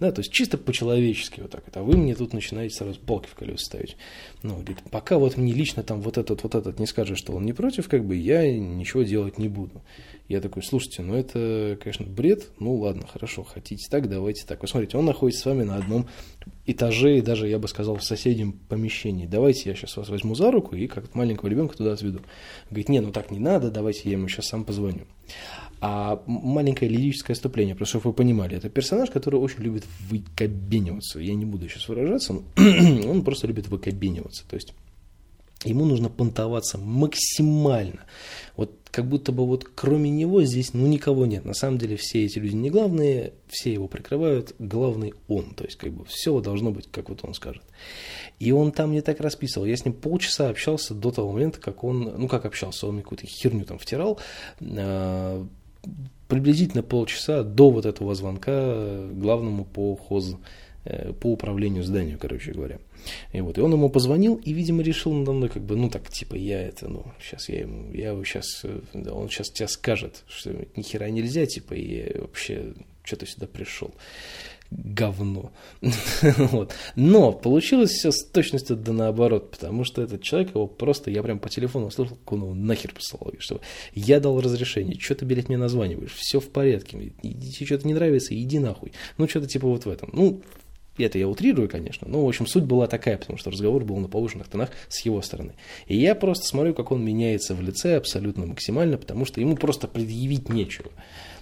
Да, 0.00 0.12
то 0.12 0.20
есть 0.20 0.32
чисто 0.32 0.56
по-человечески 0.56 1.40
вот 1.40 1.50
так 1.50 1.68
это. 1.68 1.80
А 1.80 1.82
вы 1.82 1.98
мне 1.98 2.14
тут 2.14 2.32
начинаете 2.32 2.74
сразу 2.74 2.98
палки 3.00 3.26
в 3.26 3.34
колеса 3.34 3.66
ставить. 3.66 3.96
Ну, 4.42 4.54
говорит, 4.54 4.78
пока 4.90 5.18
вот 5.18 5.36
мне 5.36 5.52
лично 5.52 5.82
там 5.82 6.00
вот 6.00 6.16
этот, 6.16 6.42
вот 6.42 6.54
этот 6.54 6.78
не 6.78 6.86
скажет, 6.86 7.18
что 7.18 7.34
он 7.34 7.44
не 7.44 7.52
против, 7.52 7.88
как 7.88 8.04
бы 8.04 8.16
я 8.16 8.50
ничего 8.50 9.02
делать 9.02 9.36
не 9.36 9.48
буду. 9.48 9.82
Я 10.26 10.40
такой, 10.40 10.62
слушайте, 10.62 11.02
ну 11.02 11.14
это, 11.14 11.78
конечно, 11.82 12.06
бред, 12.06 12.50
ну 12.60 12.76
ладно, 12.76 13.06
хорошо, 13.06 13.44
хотите 13.44 13.88
так, 13.90 14.08
давайте 14.08 14.46
так. 14.46 14.62
Вы 14.62 14.68
смотрите, 14.68 14.96
он 14.96 15.04
находится 15.04 15.42
с 15.42 15.46
вами 15.46 15.64
на 15.64 15.76
одном 15.76 16.06
этаже 16.70 17.18
и 17.18 17.20
даже, 17.22 17.48
я 17.48 17.58
бы 17.58 17.66
сказал, 17.68 17.96
в 17.96 18.04
соседнем 18.04 18.52
помещении. 18.52 19.26
Давайте 19.26 19.70
я 19.70 19.74
сейчас 19.74 19.96
вас 19.96 20.08
возьму 20.08 20.34
за 20.34 20.50
руку 20.50 20.76
и 20.76 20.86
как 20.86 21.14
маленького 21.14 21.48
ребенка 21.48 21.76
туда 21.76 21.92
отведу. 21.92 22.20
Говорит, 22.70 22.88
не, 22.88 23.00
ну 23.00 23.10
так 23.10 23.30
не 23.30 23.38
надо, 23.38 23.70
давайте 23.70 24.02
я 24.04 24.12
ему 24.12 24.28
сейчас 24.28 24.48
сам 24.48 24.64
позвоню. 24.64 25.06
А 25.80 26.22
маленькое 26.26 26.90
лирическое 26.90 27.34
отступление, 27.34 27.74
просто 27.74 27.98
чтобы 27.98 28.10
вы 28.10 28.16
понимали, 28.16 28.56
это 28.56 28.68
персонаж, 28.68 29.10
который 29.10 29.38
очень 29.38 29.60
любит 29.60 29.84
выкобениваться. 30.10 31.20
Я 31.20 31.34
не 31.34 31.44
буду 31.44 31.68
сейчас 31.68 31.88
выражаться, 31.88 32.42
он 32.56 33.22
просто 33.22 33.46
любит 33.46 33.68
выкобениваться. 33.68 34.44
То 34.48 34.56
есть 34.56 34.74
ему 35.64 35.84
нужно 35.84 36.08
понтоваться 36.08 36.78
максимально. 36.78 38.04
Вот 38.56 38.72
как 38.90 39.06
будто 39.06 39.32
бы 39.32 39.46
вот 39.46 39.64
кроме 39.64 40.10
него 40.10 40.42
здесь 40.42 40.72
ну 40.72 40.86
никого 40.86 41.26
нет. 41.26 41.44
На 41.44 41.54
самом 41.54 41.78
деле 41.78 41.96
все 41.96 42.24
эти 42.24 42.38
люди 42.38 42.54
не 42.54 42.70
главные, 42.70 43.32
все 43.48 43.72
его 43.72 43.88
прикрывают, 43.88 44.54
главный 44.58 45.14
он. 45.26 45.54
То 45.54 45.64
есть 45.64 45.76
как 45.76 45.92
бы 45.92 46.04
все 46.06 46.40
должно 46.40 46.70
быть, 46.70 46.88
как 46.90 47.08
вот 47.08 47.20
он 47.24 47.34
скажет. 47.34 47.62
И 48.38 48.52
он 48.52 48.72
там 48.72 48.92
не 48.92 49.00
так 49.00 49.20
расписывал. 49.20 49.66
Я 49.66 49.76
с 49.76 49.84
ним 49.84 49.94
полчаса 49.94 50.48
общался 50.48 50.94
до 50.94 51.10
того 51.10 51.32
момента, 51.32 51.60
как 51.60 51.84
он, 51.84 52.14
ну 52.18 52.28
как 52.28 52.44
общался, 52.44 52.86
он 52.86 52.94
мне 52.94 53.02
какую-то 53.02 53.26
херню 53.26 53.64
там 53.64 53.78
втирал. 53.78 54.18
А, 54.60 55.46
приблизительно 56.28 56.82
полчаса 56.82 57.42
до 57.42 57.70
вот 57.70 57.86
этого 57.86 58.14
звонка 58.14 59.06
главному 59.12 59.64
по 59.64 59.96
хоз, 59.96 60.36
по 61.20 61.32
управлению 61.32 61.82
зданием, 61.82 62.18
короче 62.18 62.52
говоря. 62.52 62.78
И 63.32 63.40
вот, 63.40 63.58
и 63.58 63.60
он 63.60 63.72
ему 63.72 63.90
позвонил 63.90 64.36
и, 64.36 64.52
видимо, 64.52 64.82
решил 64.82 65.12
надо 65.12 65.32
мной, 65.32 65.48
как 65.48 65.62
бы, 65.62 65.76
ну, 65.76 65.90
так, 65.90 66.08
типа, 66.08 66.34
я 66.34 66.62
это, 66.62 66.88
ну, 66.88 67.04
сейчас 67.20 67.48
я 67.48 67.60
ему, 67.60 67.92
я 67.92 68.08
его 68.08 68.24
сейчас, 68.24 68.64
э, 68.64 68.80
он 69.10 69.28
сейчас 69.28 69.50
тебе 69.50 69.68
скажет, 69.68 70.24
что 70.28 70.54
ни 70.76 70.82
хера 70.82 71.08
нельзя, 71.10 71.46
типа, 71.46 71.74
и 71.74 72.18
вообще, 72.18 72.74
что 73.04 73.16
ты 73.16 73.26
сюда 73.26 73.46
пришел 73.46 73.94
говно. 74.70 75.50
вот. 76.36 76.74
Но 76.94 77.32
получилось 77.32 77.90
все 77.90 78.10
с 78.10 78.24
точностью 78.24 78.76
да 78.76 78.92
наоборот, 78.92 79.50
потому 79.50 79.84
что 79.84 80.02
этот 80.02 80.22
человек 80.22 80.50
его 80.50 80.66
просто, 80.66 81.10
я 81.10 81.22
прям 81.22 81.38
по 81.38 81.48
телефону 81.48 81.86
услышал, 81.86 82.16
как 82.16 82.32
он 82.32 82.42
его 82.42 82.54
нахер 82.54 82.92
послал, 82.94 83.32
что 83.38 83.60
я 83.94 84.20
дал 84.20 84.40
разрешение, 84.40 84.98
что 85.00 85.14
ты, 85.14 85.24
блядь, 85.24 85.48
мне 85.48 85.56
названиваешь, 85.56 86.12
все 86.12 86.40
в 86.40 86.50
порядке, 86.50 87.12
тебе 87.22 87.66
что-то 87.66 87.86
не 87.86 87.94
нравится, 87.94 88.38
иди 88.38 88.58
нахуй. 88.58 88.92
Ну, 89.16 89.28
что-то 89.28 89.46
типа 89.46 89.66
вот 89.66 89.86
в 89.86 89.90
этом. 89.90 90.10
Ну, 90.12 90.42
это 91.04 91.18
я 91.18 91.28
утрирую, 91.28 91.68
конечно, 91.68 92.08
но, 92.08 92.24
в 92.24 92.28
общем, 92.28 92.46
суть 92.46 92.64
была 92.64 92.86
такая, 92.86 93.18
потому 93.18 93.38
что 93.38 93.50
разговор 93.50 93.84
был 93.84 93.96
на 93.96 94.08
повышенных 94.08 94.48
тонах 94.48 94.70
с 94.88 95.00
его 95.04 95.22
стороны. 95.22 95.52
И 95.86 95.96
я 95.96 96.14
просто 96.14 96.46
смотрю, 96.46 96.74
как 96.74 96.92
он 96.92 97.04
меняется 97.04 97.54
в 97.54 97.60
лице 97.60 97.96
абсолютно 97.96 98.46
максимально, 98.46 98.96
потому 98.96 99.24
что 99.24 99.40
ему 99.40 99.56
просто 99.56 99.88
предъявить 99.88 100.48
нечего. 100.48 100.90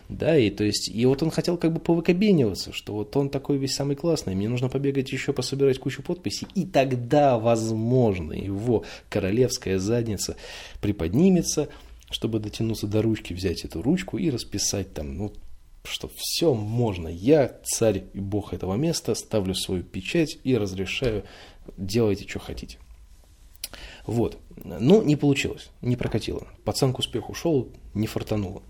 Да, 0.09 0.37
и 0.37 0.51
то 0.51 0.63
есть, 0.63 0.89
и 0.89 1.05
вот 1.05 1.23
он 1.25 1.31
хотел 1.31 1.57
как 1.57 1.73
бы 1.73 1.81
повыкобениваться, 1.81 2.73
что 2.73 2.93
вот 2.93 3.17
он 3.17 3.29
такой 3.29 3.59
весь 3.59 3.75
самый 3.75 3.97
классный, 3.97 4.37
мне 4.37 4.49
нужно 4.49 4.69
побегать 4.69 5.11
еще 5.11 5.33
пособирать 5.33 5.81
кучу 5.81 6.01
подписей, 6.01 6.47
и 6.55 6.65
тогда, 6.65 7.39
возможно, 7.39 8.33
его 8.33 8.85
королевская 9.09 9.81
задница 9.81 10.37
приподнимется, 10.81 11.69
чтобы 12.09 12.39
дотянуться 12.39 12.87
до 12.87 13.03
ручки, 13.03 13.33
взять 13.33 13.65
эту 13.65 13.83
ручку 13.83 14.17
и 14.17 14.31
расписать 14.31 14.95
там, 14.95 15.17
ну, 15.17 15.33
что 15.87 16.11
все 16.15 16.55
можно. 16.55 17.09
Я 17.09 17.59
царь 17.65 18.05
и 18.13 18.21
бог 18.21 18.53
этого 18.53 18.75
места, 18.75 19.15
ставлю 19.15 19.55
свою 19.55 19.83
печать 19.83 20.39
и 20.45 20.57
разрешаю, 20.57 21.25
делайте, 21.77 22.29
что 22.29 22.39
хотите. 22.39 22.79
Вот. 24.07 24.39
Но 24.63 25.03
не 25.03 25.17
получилось, 25.17 25.71
не 25.83 25.97
прокатило. 25.97 26.47
Пацан 26.65 26.93
к 26.93 26.99
успеху 26.99 27.35
шел, 27.35 27.69
не 27.95 28.07
фартануло. 28.07 28.63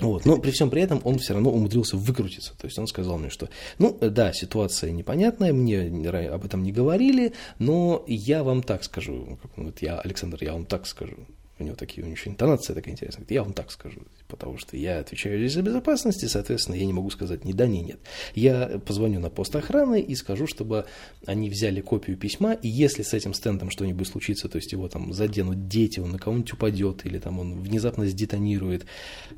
Вот. 0.00 0.26
Но 0.26 0.38
при 0.38 0.50
всем 0.50 0.68
при 0.68 0.82
этом 0.82 1.00
он 1.04 1.18
все 1.18 1.32
равно 1.32 1.50
умудрился 1.50 1.96
выкрутиться. 1.96 2.54
То 2.58 2.66
есть 2.66 2.78
он 2.78 2.86
сказал 2.86 3.18
мне, 3.18 3.30
что, 3.30 3.48
ну 3.78 3.96
да, 3.98 4.32
ситуация 4.32 4.90
непонятная, 4.90 5.52
мне 5.52 5.80
об 6.28 6.44
этом 6.44 6.62
не 6.62 6.72
говорили, 6.72 7.32
но 7.58 8.04
я 8.06 8.44
вам 8.44 8.62
так 8.62 8.84
скажу, 8.84 9.38
вот 9.56 9.80
я, 9.80 9.98
Александр, 9.98 10.38
я 10.42 10.52
вам 10.52 10.66
так 10.66 10.86
скажу 10.86 11.16
у 11.58 11.64
него 11.64 11.74
такие, 11.74 12.02
у 12.02 12.06
него 12.06 12.16
еще 12.16 12.28
интонация 12.30 12.74
такая 12.74 12.92
интересная. 12.92 13.26
Я 13.30 13.42
вам 13.42 13.54
так 13.54 13.70
скажу, 13.70 14.02
потому 14.28 14.58
что 14.58 14.76
я 14.76 14.98
отвечаю 14.98 15.38
здесь 15.38 15.54
за 15.54 15.62
безопасность, 15.62 16.22
и, 16.22 16.28
соответственно, 16.28 16.76
я 16.76 16.84
не 16.84 16.92
могу 16.92 17.08
сказать 17.10 17.44
ни 17.44 17.52
да, 17.52 17.66
ни 17.66 17.78
нет. 17.78 17.98
Я 18.34 18.80
позвоню 18.84 19.20
на 19.20 19.30
пост 19.30 19.56
охраны 19.56 20.00
и 20.00 20.14
скажу, 20.14 20.46
чтобы 20.46 20.84
они 21.24 21.48
взяли 21.48 21.80
копию 21.80 22.18
письма, 22.18 22.52
и 22.52 22.68
если 22.68 23.02
с 23.02 23.14
этим 23.14 23.32
стендом 23.32 23.70
что-нибудь 23.70 24.06
случится, 24.06 24.48
то 24.48 24.56
есть 24.56 24.72
его 24.72 24.88
там 24.88 25.12
заденут 25.12 25.66
дети, 25.68 25.98
он 25.98 26.12
на 26.12 26.18
кого-нибудь 26.18 26.52
упадет, 26.52 27.06
или 27.06 27.18
там 27.18 27.38
он 27.38 27.60
внезапно 27.60 28.06
сдетонирует, 28.06 28.84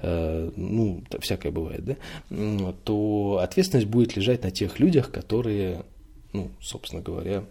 э, 0.01 0.51
ну, 0.57 1.05
всякое 1.21 1.53
бывает, 1.53 1.85
да, 1.85 1.97
то 2.85 3.41
ответственность 3.43 3.89
будет 3.89 4.17
лежать 4.17 4.43
на 4.43 4.51
тех 4.51 4.81
людях, 4.81 5.13
которые, 5.13 5.85
ну, 6.33 6.51
собственно 6.61 7.01
говоря, 7.01 7.45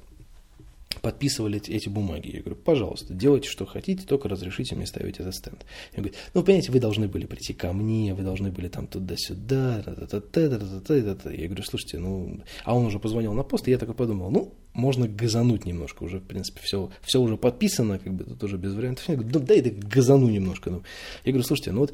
подписывали 1.02 1.62
эти 1.68 1.90
бумаги. 1.90 2.36
Я 2.36 2.40
говорю, 2.42 2.56
пожалуйста, 2.56 3.14
делайте, 3.14 3.50
что 3.50 3.66
хотите, 3.66 4.06
только 4.06 4.30
разрешите 4.30 4.76
мне 4.76 4.86
ставить 4.86 5.20
этот 5.20 5.36
стенд. 5.36 5.66
Я 5.94 6.02
говорю, 6.02 6.16
ну, 6.34 6.44
понимаете, 6.44 6.72
вы 6.72 6.80
должны 6.80 7.08
были 7.08 7.26
прийти 7.26 7.54
ко 7.54 7.74
мне, 7.74 8.14
вы 8.14 8.24
должны 8.24 8.52
были 8.52 8.68
там 8.68 8.88
туда-сюда, 8.88 9.84
я 9.86 11.48
говорю, 11.48 11.64
слушайте, 11.64 12.00
ну, 12.00 12.42
а 12.64 12.76
он 12.76 12.86
уже 12.86 13.00
позвонил 13.00 13.34
на 13.34 13.44
пост, 13.44 13.68
и 13.68 13.72
я 13.72 13.78
такой 13.78 13.96
подумал, 13.96 14.32
ну, 14.32 14.54
можно 14.74 15.08
газануть 15.08 15.66
немножко, 15.66 16.04
уже, 16.04 16.20
в 16.20 16.26
принципе, 16.26 16.62
все, 16.64 16.90
все 17.02 17.20
уже 17.22 17.38
подписано, 17.38 18.00
как 18.00 18.14
бы 18.14 18.24
тут 18.24 18.44
уже 18.44 18.58
без 18.58 18.74
вариантов. 18.74 19.08
Я 19.08 19.16
говорю, 19.16 19.32
да, 19.32 19.40
дай 19.40 19.60
это 19.60 19.72
газану 19.72 20.30
немножко. 20.30 20.70
Ну. 20.70 20.84
Я 21.26 21.32
говорю, 21.32 21.48
слушайте, 21.48 21.72
ну 21.72 21.82
вот 21.82 21.94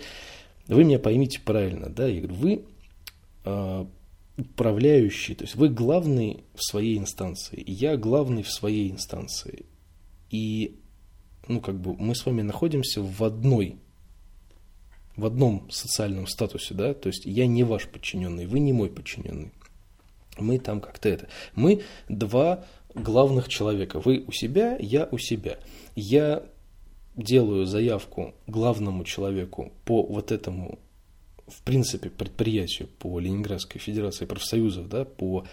вы 0.67 0.83
меня 0.83 0.99
поймите 0.99 1.39
правильно, 1.39 1.89
да, 1.89 2.07
я 2.07 2.21
говорю, 2.21 2.35
вы 2.35 2.65
а, 3.45 3.87
управляющий, 4.37 5.35
то 5.35 5.43
есть 5.43 5.55
вы 5.55 5.69
главный 5.69 6.43
в 6.55 6.63
своей 6.63 6.97
инстанции, 6.97 7.63
я 7.65 7.97
главный 7.97 8.43
в 8.43 8.51
своей 8.51 8.91
инстанции. 8.91 9.65
И, 10.29 10.79
ну, 11.47 11.61
как 11.61 11.79
бы 11.79 11.95
мы 11.95 12.15
с 12.15 12.25
вами 12.25 12.41
находимся 12.41 13.01
в 13.01 13.23
одной, 13.23 13.77
в 15.15 15.25
одном 15.25 15.69
социальном 15.69 16.25
статусе, 16.25 16.73
да, 16.73 16.93
то 16.93 17.07
есть 17.07 17.25
я 17.25 17.45
не 17.45 17.63
ваш 17.63 17.87
подчиненный, 17.87 18.47
вы 18.47 18.59
не 18.59 18.73
мой 18.73 18.89
подчиненный. 18.89 19.51
Мы 20.39 20.57
там 20.57 20.81
как-то 20.81 21.09
это. 21.09 21.27
Мы 21.53 21.83
два 22.09 22.65
главных 22.95 23.49
человека. 23.49 23.99
Вы 23.99 24.23
у 24.27 24.31
себя, 24.31 24.75
я 24.79 25.07
у 25.11 25.19
себя. 25.19 25.59
Я 25.95 26.43
делаю 27.15 27.65
заявку 27.67 28.33
главному 28.47 29.03
человеку 29.03 29.71
по 29.85 30.01
вот 30.03 30.31
этому 30.31 30.79
в 31.47 31.61
принципе, 31.63 32.09
предприятию 32.09 32.87
по 32.99 33.19
Ленинградской 33.19 33.79
Федерации 33.79 34.25
профсоюзов, 34.25 34.87
да, 34.89 35.05
по... 35.05 35.45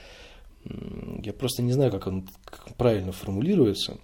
Я 1.23 1.33
просто 1.33 1.63
не 1.63 1.73
знаю, 1.73 1.91
как 1.91 2.07
он 2.07 2.29
правильно 2.77 3.13
формулируется. 3.13 3.99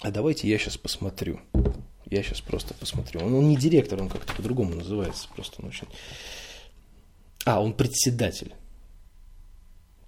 А 0.00 0.10
давайте 0.10 0.48
я 0.48 0.58
сейчас 0.58 0.76
посмотрю. 0.76 1.40
Я 2.06 2.22
сейчас 2.22 2.40
просто 2.40 2.74
посмотрю. 2.74 3.20
Он, 3.20 3.34
он 3.34 3.48
не 3.48 3.56
директор, 3.56 4.00
он 4.00 4.08
как-то 4.08 4.34
по-другому 4.34 4.74
называется. 4.74 5.28
Просто 5.34 5.62
он 5.62 5.68
очень... 5.68 5.88
А, 7.44 7.62
он 7.62 7.72
председатель 7.72 8.52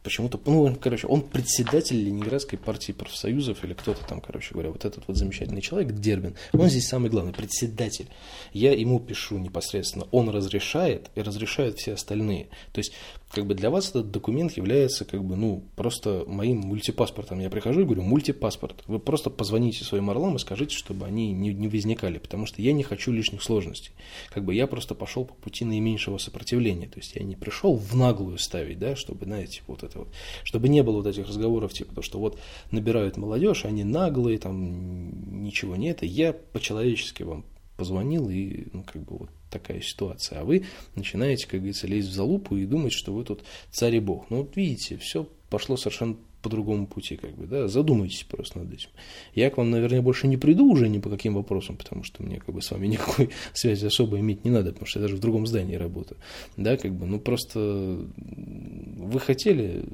почему-то, 0.02 0.40
ну, 0.47 0.75
короче, 0.80 1.07
он 1.07 1.23
председатель 1.23 1.97
Ленинградской 1.97 2.59
партии 2.59 2.92
профсоюзов 2.92 3.64
или 3.64 3.75
кто-то 3.75 4.04
там, 4.07 4.21
короче 4.21 4.52
говоря, 4.52 4.71
вот 4.71 4.85
этот 4.85 5.07
вот 5.07 5.16
замечательный 5.16 5.61
человек, 5.61 5.92
Дербин, 5.92 6.37
он 6.52 6.69
здесь 6.69 6.88
самый 6.88 7.11
главный, 7.11 7.33
председатель. 7.33 8.09
Я 8.52 8.73
ему 8.73 9.00
пишу 9.00 9.38
непосредственно, 9.38 10.07
он 10.11 10.30
разрешает 10.30 11.11
и 11.14 11.23
разрешают 11.23 11.78
все 11.78 11.95
остальные. 11.95 12.49
То 12.73 12.78
есть, 12.78 12.92
как 13.30 13.46
бы 13.46 13.54
для 13.54 13.70
вас 13.70 13.90
этот 13.90 14.10
документ 14.10 14.56
является, 14.56 15.04
как 15.04 15.22
бы, 15.22 15.37
ну, 15.37 15.62
просто 15.76 16.25
моим 16.26 16.58
мультипаспортом. 16.58 17.38
Я 17.38 17.49
прихожу 17.49 17.82
и 17.82 17.84
говорю, 17.84 18.02
мультипаспорт. 18.02 18.82
Вы 18.88 18.99
просто 18.99 19.30
позвоните 19.30 19.84
своим 19.84 20.10
орлам 20.10 20.34
и 20.34 20.40
скажите, 20.40 20.76
чтобы 20.76 21.06
они 21.06 21.32
не, 21.32 21.54
не 21.54 21.68
возникали, 21.68 22.18
потому 22.18 22.46
что 22.46 22.60
я 22.60 22.72
не 22.72 22.82
хочу 22.82 23.12
лишних 23.12 23.42
сложностей. 23.42 23.92
Как 24.30 24.44
бы 24.44 24.52
я 24.52 24.66
просто 24.66 24.96
пошел 24.96 25.25
по 25.25 25.34
пути 25.34 25.64
наименьшего 25.64 26.18
сопротивления. 26.18 26.88
То 26.88 26.99
есть, 26.99 27.14
я 27.14 27.22
не 27.22 27.37
пришел 27.37 27.76
в 27.76 27.94
наглую 27.94 28.37
ставить, 28.38 28.80
да, 28.80 28.96
чтобы, 28.96 29.26
знаете, 29.26 29.62
вот 29.68 29.84
это 29.84 30.00
вот, 30.00 30.08
чтобы 30.42 30.68
не 30.68 30.82
было 30.82 30.96
вот 30.96 31.06
этих 31.06 31.28
разговоров, 31.28 31.72
типа, 31.72 31.94
то, 31.94 32.02
что 32.02 32.18
вот 32.18 32.38
набирают 32.72 33.16
молодежь, 33.16 33.64
они 33.64 33.84
наглые, 33.84 34.38
там 34.38 35.42
ничего 35.42 35.76
нет, 35.76 36.02
и 36.02 36.06
я 36.06 36.32
по-человечески 36.32 37.22
вам 37.22 37.44
позвонил, 37.76 38.28
и, 38.28 38.66
ну, 38.72 38.82
как 38.82 39.02
бы 39.02 39.18
вот 39.18 39.30
такая 39.50 39.80
ситуация. 39.80 40.40
А 40.40 40.45
вы 40.45 40.64
начинаете, 40.95 41.47
как 41.47 41.61
говорится, 41.61 41.87
лезть 41.87 42.09
в 42.09 42.12
залупу 42.12 42.57
и 42.57 42.66
думать, 42.66 42.92
что 42.92 43.12
вы 43.12 43.25
тут 43.25 43.42
царь 43.71 43.97
и 43.97 44.00
бог. 44.00 44.30
Ну, 44.30 44.38
вот 44.38 44.57
видите, 44.57 44.97
все 44.97 45.28
пошло 45.49 45.76
совершенно 45.76 46.16
по 46.42 46.49
другому 46.49 46.87
пути, 46.87 47.16
как 47.16 47.35
бы, 47.35 47.47
да, 47.47 47.69
задумайтесь 47.69 48.25
просто 48.25 48.61
над 48.61 48.73
этим. 48.73 48.88
Я 49.35 49.50
к 49.50 49.59
вам, 49.59 49.71
наверное, 49.71 50.00
больше 50.00 50.26
не 50.26 50.37
приду 50.37 50.71
уже 50.71 50.88
ни 50.88 50.99
по 50.99 51.11
каким 51.11 51.35
вопросам, 51.35 51.76
потому 51.76 52.02
что 52.02 52.23
мне, 52.23 52.38
как 52.38 52.54
бы, 52.54 52.62
с 52.62 52.71
вами 52.71 52.87
никакой 52.87 53.30
связи 53.52 53.87
особо 53.87 54.19
иметь 54.21 54.45
не 54.45 54.50
надо, 54.50 54.71
потому 54.71 54.87
что 54.87 55.00
я 55.00 55.02
даже 55.02 55.16
в 55.16 55.21
другом 55.21 55.47
здании 55.47 55.75
работаю, 55.75 56.19
да, 56.57 56.76
как 56.76 56.95
бы, 56.95 57.07
ну, 57.07 57.21
просто 57.21 58.07
вы 58.16 59.21
хотели 59.21 59.85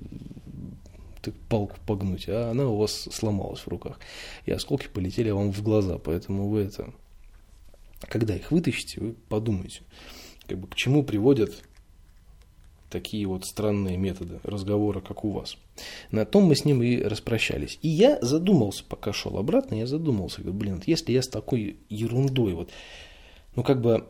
так, 1.23 1.35
палку 1.49 1.77
погнуть, 1.87 2.29
а 2.29 2.51
она 2.51 2.69
у 2.69 2.77
вас 2.77 3.09
сломалась 3.13 3.61
в 3.61 3.69
руках, 3.69 3.99
и 4.45 4.53
осколки 4.53 4.89
полетели 4.93 5.31
вам 5.31 5.53
в 5.53 5.63
глаза, 5.63 5.99
поэтому 5.99 6.49
вы 6.49 6.61
это, 6.61 6.93
когда 8.00 8.37
их 8.37 8.50
вытащите, 8.50 9.00
вы 9.00 9.15
подумайте, 9.29 9.83
как 10.47 10.59
бы, 10.59 10.69
к 10.69 10.75
чему 10.75 11.03
приводят 11.03 11.62
такие 12.91 13.26
вот 13.26 13.45
странные 13.45 13.97
методы 13.97 14.41
разговора, 14.45 15.00
как 15.00 15.25
у 15.25 15.33
вас. 15.33 15.57
На 16.11 16.25
том 16.25 16.45
мы 16.45 16.55
с 16.55 16.65
ним 16.65 16.83
и 16.83 17.03
распрощались. 17.03 17.79
И 17.83 17.88
я 17.88 18.19
задумался, 18.21 18.85
пока 18.88 19.12
шел 19.12 19.37
обратно, 19.38 19.75
я 19.75 19.87
задумался, 19.87 20.41
говорю, 20.41 20.59
блин, 20.59 20.83
если 20.87 21.12
я 21.12 21.23
с 21.23 21.29
такой 21.29 21.79
ерундой, 21.88 22.55
вот, 22.55 22.71
ну 23.57 23.62
как 23.62 23.81
бы 23.81 24.07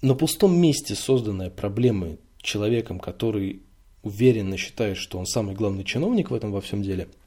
на 0.00 0.14
пустом 0.14 0.56
месте 0.56 0.94
созданная 0.94 1.50
проблема 1.50 2.16
человеком, 2.40 3.00
который 3.00 3.62
уверенно 4.02 4.56
считает, 4.56 4.96
что 4.96 5.18
он 5.18 5.26
самый 5.26 5.56
главный 5.56 5.84
чиновник 5.84 6.30
в 6.30 6.34
этом 6.34 6.52
во 6.52 6.60
всем 6.60 6.82
деле– 6.82 7.08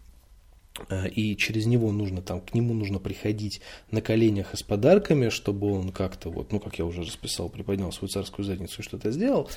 и 1.13 1.35
через 1.35 1.65
него 1.65 1.91
нужно 1.91 2.21
там, 2.21 2.41
к 2.41 2.53
нему 2.53 2.73
нужно 2.73 3.00
приходить 3.00 3.61
на 3.91 4.01
коленях 4.01 4.53
и 4.53 4.57
с 4.57 4.63
подарками, 4.63 5.29
чтобы 5.29 5.71
он 5.71 5.91
как-то 5.91 6.29
вот, 6.29 6.51
ну, 6.51 6.59
как 6.59 6.79
я 6.79 6.85
уже 6.85 7.01
расписал, 7.01 7.50
приподнял 7.50 7.91
свою 7.91 8.09
царскую 8.09 8.45
задницу 8.45 8.81
и 8.81 8.83
что-то 8.83 9.11
сделал, 9.11 9.50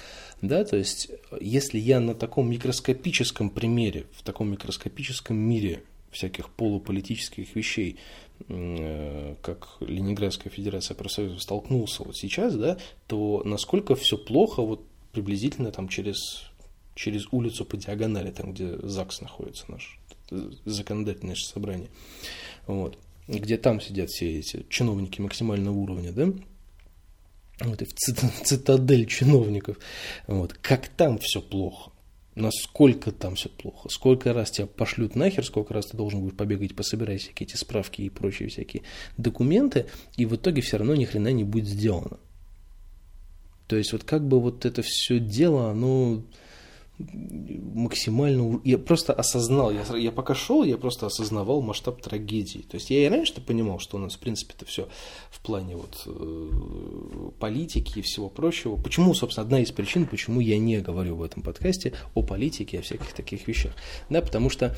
да, 0.43 0.65
то 0.65 0.77
есть, 0.77 1.11
если 1.41 1.79
я 1.79 2.01
на 2.01 2.15
таком 2.15 2.51
микроскопическом 2.51 3.51
примере, 3.51 4.07
в 4.13 4.23
таком 4.23 4.51
микроскопическом 4.51 5.37
мире 5.37 5.83
всяких 6.11 6.49
полуполитических 6.51 7.55
вещей, 7.55 7.97
э, 8.49 9.35
как 9.43 9.77
Ленинградская 9.81 10.53
Федерация 10.53 10.95
профсоюзов 10.95 11.43
столкнулся 11.43 12.05
вот 12.05 12.17
сейчас, 12.17 12.55
да, 12.55 12.79
то 13.07 13.43
насколько 13.45 13.95
все 13.95 14.17
плохо 14.17 14.63
вот 14.63 14.85
приблизительно 15.13 15.71
там 15.71 15.89
через, 15.89 16.45
через 16.95 17.27
улицу 17.33 17.65
по 17.65 17.77
диагонали, 17.77 18.31
там, 18.31 18.53
где 18.53 18.79
ЗАГС 18.79 19.21
находится 19.23 19.71
наш, 19.71 19.99
законодательное 20.65 21.35
собрание, 21.35 21.89
вот, 22.67 22.99
где 23.29 23.57
там 23.57 23.81
сидят 23.81 24.11
все 24.11 24.39
эти 24.39 24.67
чиновники 24.69 25.21
максимального 25.21 25.75
уровня, 25.75 26.13
да, 26.13 26.33
вот 27.61 27.83
и 27.83 27.85
в 27.85 27.95
цитадель 27.95 29.07
чиновников, 29.07 29.79
вот, 30.27 30.55
как 30.55 30.89
там 30.89 31.19
все 31.19 31.41
плохо, 31.41 31.93
насколько 32.35 33.13
там 33.13 33.37
все 33.37 33.49
плохо, 33.49 33.89
сколько 33.89 34.33
раз 34.33 34.51
тебя 34.51 34.67
пошлют 34.67 35.15
нахер, 35.15 35.45
сколько 35.45 35.73
раз 35.75 35.87
ты 35.87 35.97
должен 35.97 36.21
будешь 36.21 36.37
побегать, 36.37 36.75
пособирать 36.75 37.23
всякие 37.23 37.47
эти 37.47 37.57
справки 37.57 38.03
и 38.03 38.11
прочие 38.11 38.49
всякие 38.49 38.83
документы, 39.17 39.87
и 40.17 40.27
в 40.27 40.35
итоге 40.35 40.63
все 40.63 40.79
равно 40.79 40.95
ни 40.95 41.05
хрена 41.05 41.33
не 41.33 41.45
будет 41.45 41.69
сделано. 41.69 42.19
То 43.67 43.77
есть 43.77 43.93
вот 43.93 44.05
как 44.05 44.27
бы 44.27 44.41
вот 44.41 44.67
это 44.67 44.83
все 44.83 45.19
дело, 45.19 45.71
оно 45.71 46.23
максимально... 46.99 48.61
Я 48.65 48.79
просто 48.79 49.13
осознал, 49.13 49.73
я, 49.73 49.85
я 49.97 50.13
пока 50.13 50.35
шел, 50.35 50.63
я 50.63 50.77
просто 50.77 51.07
осознавал 51.07 51.61
масштаб 51.61 52.01
трагедии. 52.01 52.65
То 52.71 52.77
есть 52.77 52.91
я 52.91 53.05
и 53.05 53.09
раньше-то 53.09 53.41
понимал, 53.41 53.79
что 53.79 53.97
у 53.97 54.01
нас, 54.01 54.15
в 54.15 54.21
принципе, 54.21 54.55
это 54.57 54.65
все 54.65 54.89
в 55.31 55.41
плане 55.41 55.77
вот 55.77 56.03
э, 56.07 57.31
политики 57.41 57.99
и 57.99 58.03
всего 58.03 58.29
прочего. 58.29 58.77
Почему, 58.77 59.15
собственно, 59.15 59.45
одна 59.45 59.61
из 59.61 59.73
причин, 59.73 60.07
почему 60.07 60.41
я 60.41 60.59
не 60.59 60.79
говорю 60.79 61.17
в 61.17 61.23
этом 61.23 61.43
подкасте 61.43 61.95
о 62.15 62.23
политике, 62.23 62.79
о 62.79 62.83
всяких 62.83 63.13
таких 63.13 63.49
вещах. 63.49 63.73
Да, 64.09 64.21
потому 64.21 64.49
что 64.49 64.77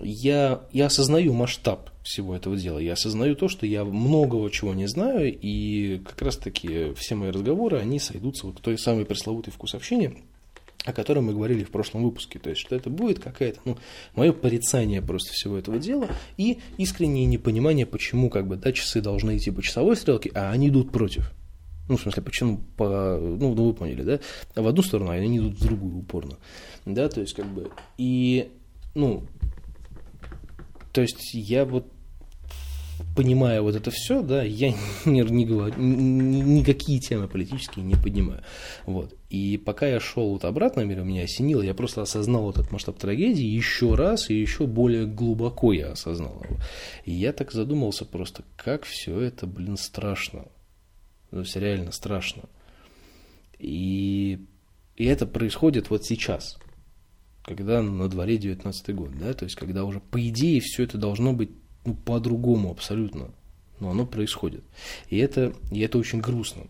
я, 0.00 0.62
я 0.72 0.86
осознаю 0.86 1.32
масштаб 1.32 1.90
всего 2.02 2.34
этого 2.34 2.56
дела. 2.56 2.78
Я 2.78 2.94
осознаю 2.94 3.36
то, 3.36 3.48
что 3.48 3.66
я 3.66 3.84
многого 3.84 4.50
чего 4.50 4.74
не 4.74 4.86
знаю, 4.86 5.38
и 5.40 5.98
как 6.04 6.20
раз-таки 6.22 6.92
все 6.94 7.14
мои 7.14 7.30
разговоры, 7.30 7.78
они 7.78 7.98
сойдутся 7.98 8.46
вот 8.46 8.58
к 8.58 8.60
той 8.60 8.78
самой 8.78 9.04
пресловутой 9.04 9.52
вкусовщине, 9.52 10.18
о 10.84 10.92
котором 10.92 11.26
мы 11.26 11.34
говорили 11.34 11.64
в 11.64 11.70
прошлом 11.70 12.02
выпуске. 12.02 12.38
То 12.38 12.50
есть, 12.50 12.60
что 12.60 12.74
это 12.74 12.90
будет 12.90 13.18
какая-то, 13.18 13.60
ну, 13.64 13.76
мое 14.14 14.32
порицание 14.32 15.02
просто 15.02 15.32
всего 15.32 15.56
этого 15.56 15.78
дела 15.78 16.08
и 16.36 16.58
искреннее 16.78 17.26
непонимание, 17.26 17.86
почему 17.86 18.30
как 18.30 18.46
бы, 18.46 18.56
да, 18.56 18.72
часы 18.72 19.00
должны 19.00 19.36
идти 19.36 19.50
по 19.50 19.62
часовой 19.62 19.96
стрелке, 19.96 20.30
а 20.34 20.50
они 20.50 20.68
идут 20.68 20.90
против. 20.92 21.32
Ну, 21.88 21.96
в 21.96 22.02
смысле, 22.02 22.22
почему 22.22 22.58
по, 22.76 23.18
ну, 23.20 23.54
ну, 23.54 23.66
вы 23.66 23.74
поняли, 23.74 24.02
да, 24.02 24.20
в 24.54 24.66
одну 24.66 24.82
сторону, 24.82 25.10
а 25.10 25.14
они 25.14 25.38
идут 25.38 25.58
в 25.58 25.66
другую 25.66 25.98
упорно. 25.98 26.38
Да, 26.86 27.08
то 27.08 27.20
есть, 27.20 27.34
как 27.34 27.46
бы, 27.46 27.70
и, 27.98 28.48
ну, 28.94 29.24
то 30.92 31.02
есть, 31.02 31.34
я 31.34 31.64
вот 31.64 31.86
понимая 33.14 33.60
вот 33.62 33.74
это 33.74 33.90
все, 33.90 34.22
да, 34.22 34.42
я 34.42 34.70
не, 35.04 35.20
не 35.22 35.44
говорю, 35.44 35.74
ни, 35.78 36.40
никакие 36.40 37.00
темы 37.00 37.28
политические 37.28 37.84
не 37.84 37.94
поднимаю. 37.94 38.42
Вот. 38.86 39.14
И 39.28 39.58
пока 39.58 39.86
я 39.86 40.00
шел 40.00 40.30
вот 40.30 40.44
обратно, 40.44 40.80
мир 40.80 41.02
меня 41.02 41.24
осенило, 41.24 41.62
я 41.62 41.74
просто 41.74 42.02
осознал 42.02 42.50
этот 42.50 42.70
масштаб 42.72 42.98
трагедии 42.98 43.44
еще 43.44 43.94
раз 43.94 44.30
и 44.30 44.34
еще 44.34 44.66
более 44.66 45.06
глубоко 45.06 45.72
я 45.72 45.92
осознал 45.92 46.42
его. 46.42 46.56
И 47.04 47.12
я 47.12 47.32
так 47.32 47.52
задумался 47.52 48.04
просто, 48.04 48.44
как 48.56 48.84
все 48.84 49.18
это, 49.20 49.46
блин, 49.46 49.76
страшно. 49.76 50.46
То 51.30 51.40
есть 51.40 51.56
реально 51.56 51.92
страшно. 51.92 52.44
И, 53.58 54.46
и 54.96 55.04
это 55.04 55.26
происходит 55.26 55.90
вот 55.90 56.04
сейчас, 56.04 56.58
когда 57.44 57.82
на 57.82 58.08
дворе 58.08 58.38
19 58.38 58.94
год, 58.94 59.10
да, 59.18 59.34
то 59.34 59.44
есть 59.44 59.54
когда 59.54 59.84
уже 59.84 60.00
по 60.00 60.20
идее 60.28 60.60
все 60.60 60.84
это 60.84 60.98
должно 60.98 61.32
быть 61.32 61.50
ну, 61.84 61.94
по-другому 61.94 62.70
абсолютно. 62.70 63.30
Но 63.78 63.90
оно 63.90 64.06
происходит. 64.06 64.62
И 65.08 65.18
это, 65.18 65.54
и 65.70 65.80
это 65.80 65.98
очень 65.98 66.20
грустно. 66.20 66.64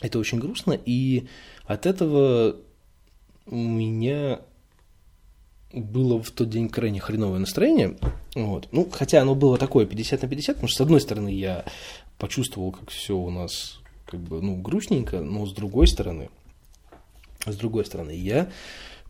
Это 0.00 0.18
очень 0.18 0.38
грустно, 0.38 0.78
и 0.84 1.26
от 1.66 1.86
этого 1.86 2.56
у 3.46 3.56
меня 3.56 4.40
было 5.72 6.22
в 6.22 6.30
тот 6.30 6.50
день 6.50 6.68
крайне 6.68 7.00
хреновое 7.00 7.38
настроение. 7.38 7.96
Вот. 8.34 8.68
Ну, 8.72 8.88
хотя 8.90 9.22
оно 9.22 9.34
было 9.34 9.58
такое 9.58 9.86
50 9.86 10.22
на 10.22 10.28
50, 10.28 10.56
потому 10.56 10.68
что, 10.68 10.78
с 10.78 10.80
одной 10.80 11.00
стороны, 11.00 11.28
я 11.28 11.64
почувствовал, 12.18 12.72
как 12.72 12.90
все 12.90 13.16
у 13.16 13.30
нас 13.30 13.80
как 14.06 14.20
бы, 14.20 14.40
ну, 14.40 14.56
грустненько, 14.56 15.20
но 15.20 15.46
с 15.46 15.52
другой 15.52 15.86
стороны, 15.86 16.30
с 17.46 17.56
другой 17.56 17.84
стороны, 17.84 18.12
я 18.12 18.50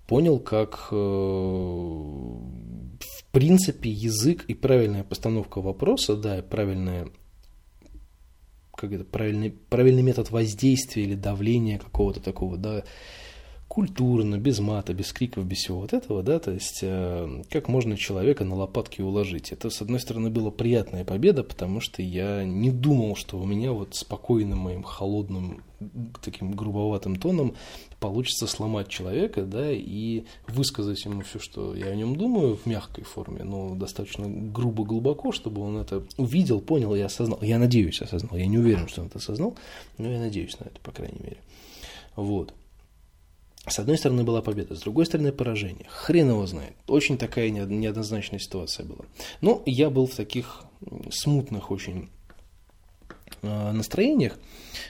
понял, 0.06 0.38
как 0.38 0.88
э, 0.90 0.94
в 0.94 2.40
принципе 3.32 3.90
язык 3.90 4.44
и 4.46 4.54
правильная 4.54 5.04
постановка 5.04 5.60
вопроса, 5.60 6.16
да, 6.16 6.38
и 6.38 6.42
правильная 6.42 7.08
как 8.76 8.92
это, 8.92 9.04
правильный, 9.04 9.50
правильный 9.50 10.02
метод 10.02 10.30
воздействия 10.30 11.04
или 11.04 11.14
давления 11.14 11.78
какого-то 11.78 12.20
такого, 12.20 12.56
да, 12.56 12.84
культурно, 13.68 14.38
без 14.38 14.60
мата, 14.60 14.94
без 14.94 15.12
криков, 15.12 15.46
без 15.46 15.58
всего 15.58 15.80
вот 15.80 15.92
этого, 15.92 16.22
да, 16.22 16.38
то 16.38 16.52
есть 16.52 16.80
э, 16.82 17.42
как 17.50 17.68
можно 17.68 17.96
человека 17.96 18.44
на 18.44 18.54
лопатки 18.54 19.00
уложить. 19.00 19.52
Это, 19.52 19.70
с 19.70 19.80
одной 19.82 20.00
стороны, 20.00 20.30
была 20.30 20.50
приятная 20.50 21.04
победа, 21.04 21.42
потому 21.42 21.80
что 21.80 22.02
я 22.02 22.44
не 22.44 22.70
думал, 22.70 23.16
что 23.16 23.38
у 23.38 23.44
меня 23.44 23.72
вот 23.72 23.94
спокойным 23.96 24.58
моим 24.58 24.82
холодным, 24.82 25.62
таким 26.22 26.52
грубоватым 26.52 27.16
тоном 27.16 27.54
получится 27.98 28.46
сломать 28.46 28.88
человека, 28.88 29.42
да, 29.42 29.72
и 29.72 30.24
высказать 30.46 31.04
ему 31.04 31.22
все, 31.22 31.38
что 31.38 31.74
я 31.74 31.86
о 31.86 31.96
нем 31.96 32.16
думаю 32.16 32.56
в 32.56 32.66
мягкой 32.66 33.04
форме, 33.04 33.44
но 33.44 33.74
достаточно 33.74 34.26
грубо, 34.28 34.84
глубоко, 34.84 35.32
чтобы 35.32 35.62
он 35.62 35.78
это 35.78 36.04
увидел, 36.16 36.60
понял 36.60 36.94
и 36.94 37.00
осознал. 37.00 37.38
Я 37.42 37.58
надеюсь, 37.58 38.00
осознал. 38.02 38.36
Я 38.36 38.46
не 38.46 38.58
уверен, 38.58 38.88
что 38.88 39.00
он 39.00 39.08
это 39.08 39.18
осознал, 39.18 39.56
но 39.98 40.10
я 40.10 40.20
надеюсь 40.20 40.58
на 40.60 40.64
это, 40.64 40.78
по 40.80 40.92
крайней 40.92 41.20
мере. 41.20 41.38
Вот. 42.14 42.54
С 43.66 43.78
одной 43.78 43.96
стороны 43.96 44.24
была 44.24 44.42
победа, 44.42 44.74
с 44.74 44.80
другой 44.80 45.06
стороны 45.06 45.32
поражение. 45.32 45.86
Хрен 45.88 46.30
его 46.30 46.46
знает. 46.46 46.74
Очень 46.86 47.16
такая 47.16 47.48
неоднозначная 47.48 48.38
ситуация 48.38 48.84
была. 48.84 49.06
Но 49.40 49.62
я 49.64 49.88
был 49.88 50.06
в 50.06 50.14
таких 50.14 50.64
смутных 51.10 51.70
очень 51.70 52.10
а, 53.42 53.72
настроениях. 53.72 54.38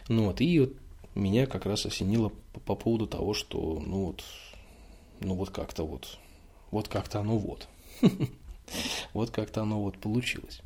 Ну 0.08 0.26
вот, 0.26 0.40
и 0.40 0.60
вот 0.60 0.72
меня 1.14 1.46
как 1.46 1.66
раз 1.66 1.86
осенило 1.86 2.32
по, 2.52 2.60
по 2.60 2.74
поводу 2.74 3.06
того, 3.06 3.32
что 3.32 3.80
ну 3.84 4.06
вот, 4.06 4.24
ну 5.20 5.34
вот 5.34 5.50
как-то 5.50 5.86
вот, 5.86 6.18
вот 6.70 6.88
как-то 6.88 7.20
оно 7.20 7.38
вот. 7.38 7.68
Вот 9.12 9.30
как-то 9.30 9.60
оно 9.60 9.82
вот 9.82 9.98
получилось. 9.98 10.62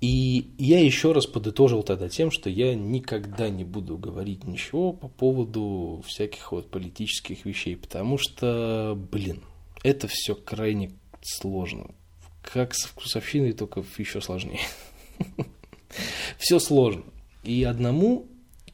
И 0.00 0.54
я 0.56 0.82
еще 0.82 1.12
раз 1.12 1.26
подытожил 1.26 1.82
тогда 1.82 2.08
тем, 2.08 2.30
что 2.30 2.48
я 2.48 2.74
никогда 2.74 3.50
не 3.50 3.64
буду 3.64 3.98
говорить 3.98 4.44
ничего 4.44 4.94
по 4.94 5.08
поводу 5.08 6.02
всяких 6.06 6.52
вот 6.52 6.70
политических 6.70 7.44
вещей, 7.44 7.76
потому 7.76 8.16
что, 8.16 8.98
блин, 9.12 9.42
это 9.82 10.08
все 10.08 10.34
крайне 10.34 10.92
сложно. 11.20 11.94
Как 12.42 12.74
с 12.74 12.86
вкусовщиной, 12.86 13.52
только 13.52 13.84
еще 13.98 14.22
сложнее. 14.22 14.60
Все 16.38 16.58
сложно. 16.58 17.04
И 17.42 17.64
одному, 17.64 18.28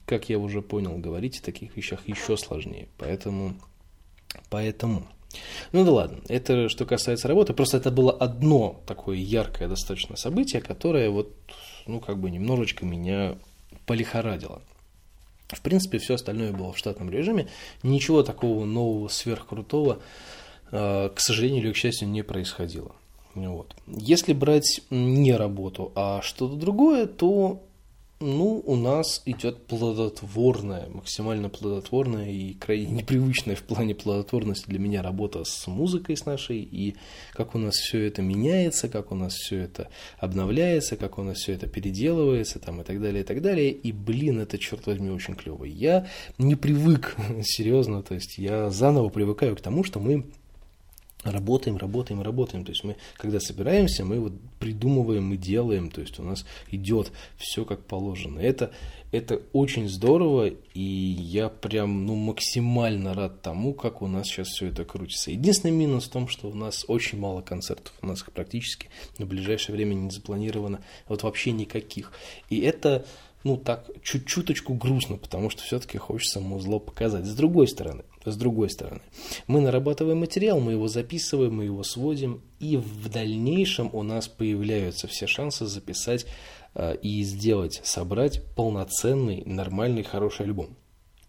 как 0.04 0.28
я 0.28 0.38
уже 0.38 0.62
понял, 0.62 0.98
говорить 0.98 1.40
о 1.40 1.42
таких 1.42 1.76
вещах 1.76 2.06
еще 2.06 2.36
сложнее. 2.36 2.88
Поэтому, 2.98 3.56
поэтому 4.50 5.08
ну 5.72 5.85
да 5.85 5.92
ладно, 5.92 6.20
это 6.29 6.68
что 6.68 6.85
касается 6.87 7.29
работы, 7.29 7.53
просто 7.53 7.77
это 7.77 7.90
было 7.90 8.12
одно 8.12 8.81
такое 8.87 9.16
яркое 9.16 9.68
достаточно 9.68 10.16
событие, 10.16 10.62
которое 10.62 11.11
вот, 11.11 11.33
ну 11.87 12.01
как 12.01 12.18
бы 12.18 12.31
немножечко 12.31 12.85
меня 12.85 13.37
полихорадило. 13.87 14.62
В 15.49 15.61
принципе, 15.61 15.99
все 15.99 16.14
остальное 16.14 16.53
было 16.53 16.72
в 16.72 16.79
штатном 16.79 17.09
режиме, 17.11 17.49
ничего 17.83 18.22
такого 18.22 18.64
нового, 18.64 19.09
сверхкрутого, 19.09 20.01
э, 20.72 21.11
к 21.14 21.20
сожалению 21.20 21.62
или 21.62 21.72
к 21.72 21.77
счастью, 21.77 22.09
не 22.09 22.22
происходило. 22.22 22.92
Вот. 23.35 23.77
Если 23.87 24.33
брать 24.33 24.81
не 24.90 25.33
работу, 25.33 25.92
а 25.94 26.20
что-то 26.22 26.57
другое, 26.57 27.07
то 27.07 27.62
Ну, 28.18 28.62
у 28.64 28.76
нас 28.76 29.20
идет 29.26 29.66
плодотворная, 29.66 30.88
максимально 30.88 31.50
плодотворная 31.50 32.31
и 32.31 32.55
крайне 32.55 32.87
непривычная 32.90 33.57
в 33.57 33.62
плане 33.62 33.94
плодотворности 33.94 34.64
для 34.68 34.79
меня 34.79 35.02
работа 35.02 35.44
с 35.44 35.66
музыкой 35.66 36.16
с 36.16 36.24
нашей, 36.24 36.61
и 36.61 36.96
как 37.35 37.55
у 37.55 37.59
нас 37.59 37.74
все 37.74 38.07
это 38.07 38.22
меняется, 38.22 38.88
как 38.88 39.12
у 39.12 39.14
нас 39.14 39.35
все 39.35 39.59
это 39.59 39.90
обновляется, 40.18 40.96
как 40.96 41.18
у 41.18 41.22
нас 41.22 41.37
все 41.37 41.52
это 41.52 41.66
переделывается, 41.66 42.59
там, 42.59 42.81
и 42.81 42.85
так 42.85 43.02
далее, 43.02 43.20
и 43.20 43.26
так 43.26 43.42
далее. 43.42 43.70
И, 43.70 43.92
блин, 43.92 44.40
это, 44.40 44.57
черт 44.57 44.87
возьми, 44.87 45.11
очень 45.11 45.35
клево. 45.35 45.64
Я 45.64 46.07
не 46.38 46.55
привык, 46.55 47.16
серьезно, 47.42 48.02
то 48.02 48.14
есть 48.14 48.38
я 48.38 48.70
заново 48.70 49.11
привыкаю 49.11 49.57
к 49.57 49.61
тому, 49.61 49.85
что 49.85 50.00
мы 50.00 50.24
работаем, 51.30 51.76
работаем, 51.76 52.22
работаем. 52.22 52.64
То 52.64 52.72
есть 52.72 52.84
мы, 52.84 52.96
когда 53.16 53.40
собираемся, 53.40 54.04
мы 54.04 54.20
вот 54.20 54.32
придумываем, 54.58 55.24
мы 55.24 55.36
делаем, 55.36 55.90
то 55.90 56.00
есть 56.00 56.18
у 56.18 56.22
нас 56.22 56.44
идет 56.70 57.12
все 57.36 57.64
как 57.64 57.84
положено. 57.84 58.38
Это, 58.38 58.72
это 59.12 59.42
очень 59.52 59.88
здорово, 59.88 60.50
и 60.74 60.80
я 60.80 61.48
прям 61.48 62.06
ну, 62.06 62.14
максимально 62.14 63.14
рад 63.14 63.42
тому, 63.42 63.74
как 63.74 64.02
у 64.02 64.06
нас 64.06 64.26
сейчас 64.26 64.48
все 64.48 64.68
это 64.68 64.84
крутится. 64.84 65.30
Единственный 65.30 65.72
минус 65.72 66.04
в 66.04 66.10
том, 66.10 66.28
что 66.28 66.48
у 66.48 66.54
нас 66.54 66.84
очень 66.88 67.18
мало 67.18 67.42
концертов, 67.42 67.92
у 68.02 68.06
нас 68.06 68.22
их 68.22 68.32
практически 68.32 68.88
на 69.18 69.26
ближайшее 69.26 69.76
время 69.76 69.94
не 69.94 70.10
запланировано 70.10 70.80
вот 71.08 71.22
вообще 71.22 71.52
никаких. 71.52 72.12
И 72.50 72.60
это 72.60 73.04
ну, 73.46 73.56
так, 73.56 73.88
чуть-чуточку 74.02 74.74
грустно, 74.74 75.18
потому 75.18 75.50
что 75.50 75.62
все-таки 75.62 75.98
хочется 75.98 76.40
музло 76.40 76.80
показать. 76.80 77.26
С 77.26 77.34
другой 77.34 77.68
стороны, 77.68 78.02
с 78.32 78.36
другой 78.36 78.70
стороны, 78.70 79.00
мы 79.46 79.60
нарабатываем 79.60 80.18
материал, 80.18 80.60
мы 80.60 80.72
его 80.72 80.88
записываем, 80.88 81.54
мы 81.54 81.64
его 81.64 81.82
сводим, 81.82 82.42
и 82.58 82.76
в 82.76 83.08
дальнейшем 83.08 83.90
у 83.92 84.02
нас 84.02 84.28
появляются 84.28 85.06
все 85.06 85.26
шансы 85.26 85.66
записать 85.66 86.26
э, 86.74 86.96
и 86.96 87.22
сделать, 87.22 87.80
собрать 87.84 88.42
полноценный, 88.54 89.42
нормальный, 89.46 90.02
хороший 90.02 90.46
альбом. 90.46 90.76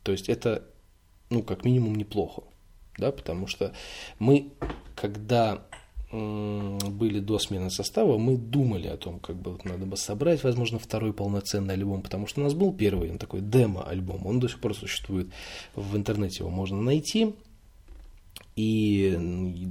То 0.03 0.11
есть 0.11 0.29
это, 0.29 0.63
ну, 1.29 1.43
как 1.43 1.65
минимум, 1.65 1.95
неплохо, 1.95 2.43
да, 2.97 3.11
потому 3.11 3.47
что 3.47 3.73
мы, 4.19 4.53
когда 4.95 5.66
были 6.11 7.19
до 7.19 7.37
смены 7.37 7.69
состава, 7.69 8.17
мы 8.17 8.37
думали 8.37 8.87
о 8.87 8.97
том, 8.97 9.19
как 9.19 9.35
бы 9.35 9.51
вот 9.51 9.65
надо 9.65 9.85
бы 9.85 9.97
собрать, 9.97 10.43
возможно, 10.43 10.79
второй 10.79 11.13
полноценный 11.13 11.73
альбом, 11.73 12.01
потому 12.01 12.27
что 12.27 12.39
у 12.39 12.43
нас 12.43 12.53
был 12.53 12.73
первый, 12.73 13.11
он 13.11 13.17
такой 13.17 13.41
демо-альбом, 13.41 14.25
он 14.25 14.39
до 14.39 14.47
сих 14.47 14.59
пор 14.59 14.73
существует 14.73 15.27
в 15.75 15.97
интернете, 15.97 16.39
его 16.39 16.49
можно 16.49 16.81
найти, 16.81 17.33
и 18.55 19.15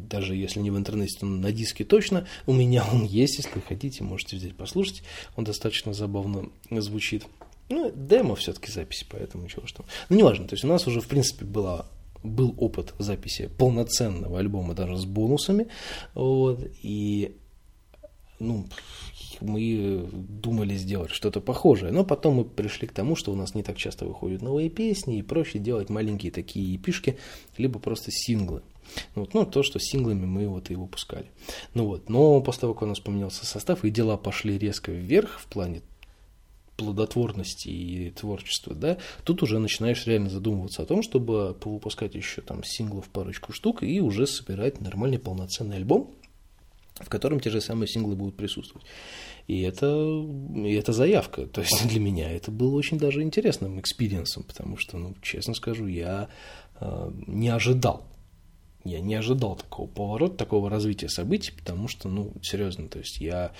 даже 0.08 0.36
если 0.36 0.60
не 0.60 0.70
в 0.70 0.76
интернете, 0.76 1.18
то 1.18 1.26
на 1.26 1.50
диске 1.50 1.84
точно. 1.84 2.26
У 2.46 2.52
меня 2.52 2.84
он 2.92 3.04
есть, 3.04 3.38
если 3.38 3.58
хотите, 3.58 4.04
можете 4.04 4.36
взять 4.36 4.54
послушать. 4.54 5.02
Он 5.34 5.42
достаточно 5.42 5.92
забавно 5.92 6.50
звучит. 6.70 7.26
Ну, 7.68 7.90
демо 7.92 8.36
все-таки 8.36 8.70
записи, 8.70 9.04
поэтому 9.10 9.48
чего 9.48 9.66
что. 9.66 9.84
Ну, 10.08 10.16
неважно. 10.16 10.46
То 10.46 10.54
есть 10.54 10.64
у 10.64 10.68
нас 10.68 10.86
уже, 10.86 11.00
в 11.00 11.08
принципе, 11.08 11.44
была 11.44 11.86
был 12.26 12.54
опыт 12.58 12.94
записи 12.98 13.50
полноценного 13.58 14.38
альбома 14.38 14.74
даже 14.74 14.96
с 14.96 15.04
бонусами. 15.04 15.68
Вот, 16.14 16.60
и 16.82 17.36
ну, 18.38 18.66
мы 19.40 20.08
думали 20.12 20.76
сделать 20.76 21.10
что-то 21.10 21.40
похожее, 21.40 21.92
но 21.92 22.04
потом 22.04 22.34
мы 22.34 22.44
пришли 22.44 22.86
к 22.86 22.92
тому, 22.92 23.16
что 23.16 23.32
у 23.32 23.34
нас 23.34 23.54
не 23.54 23.62
так 23.62 23.76
часто 23.76 24.04
выходят 24.06 24.42
новые 24.42 24.68
песни, 24.68 25.18
и 25.18 25.22
проще 25.22 25.58
делать 25.58 25.88
маленькие 25.88 26.32
такие 26.32 26.76
эпишки, 26.76 27.18
либо 27.56 27.78
просто 27.78 28.10
синглы. 28.10 28.62
Вот, 29.14 29.34
ну, 29.34 29.44
то, 29.44 29.62
что 29.62 29.78
синглами 29.80 30.26
мы 30.26 30.48
вот 30.48 30.70
и 30.70 30.76
выпускали. 30.76 31.26
Ну 31.74 31.86
вот, 31.86 32.08
но 32.08 32.40
после 32.40 32.62
того, 32.62 32.74
как 32.74 32.82
у 32.82 32.86
нас 32.86 33.00
поменялся 33.00 33.44
состав, 33.44 33.84
и 33.84 33.90
дела 33.90 34.16
пошли 34.16 34.58
резко 34.58 34.92
вверх 34.92 35.40
в 35.40 35.46
плане 35.46 35.82
плодотворности 36.76 37.68
и 37.68 38.10
творчества, 38.10 38.74
да, 38.74 38.98
тут 39.24 39.42
уже 39.42 39.58
начинаешь 39.58 40.06
реально 40.06 40.30
задумываться 40.30 40.82
о 40.82 40.86
том, 40.86 41.02
чтобы 41.02 41.54
повыпускать 41.54 42.14
еще 42.14 42.42
там 42.42 42.62
синглов 42.64 43.08
парочку 43.08 43.52
штук 43.52 43.82
и 43.82 44.00
уже 44.00 44.26
собирать 44.26 44.80
нормальный 44.80 45.18
полноценный 45.18 45.76
альбом, 45.76 46.14
в 47.00 47.08
котором 47.08 47.40
те 47.40 47.50
же 47.50 47.60
самые 47.60 47.88
синглы 47.88 48.14
будут 48.14 48.36
присутствовать. 48.36 48.86
И 49.46 49.60
это, 49.60 49.86
и 50.54 50.72
это 50.72 50.92
заявка. 50.92 51.46
То 51.46 51.60
есть 51.60 51.86
для 51.88 52.00
меня 52.00 52.30
это 52.30 52.50
было 52.50 52.74
очень 52.74 52.98
даже 52.98 53.22
интересным 53.22 53.78
experience 53.80 54.28
ом, 54.28 54.42
потому 54.42 54.76
что, 54.76 54.98
ну, 54.98 55.14
честно 55.22 55.54
скажу, 55.54 55.86
я 55.86 56.28
э, 56.80 57.10
не 57.26 57.48
ожидал. 57.48 58.06
Я 58.84 59.00
не 59.00 59.14
ожидал 59.14 59.56
такого 59.56 59.88
поворота, 59.88 60.36
такого 60.36 60.70
развития 60.70 61.08
событий, 61.08 61.52
потому 61.52 61.88
что, 61.88 62.08
ну, 62.08 62.32
серьезно, 62.42 62.88
то 62.88 62.98
есть 62.98 63.20
я 63.20 63.52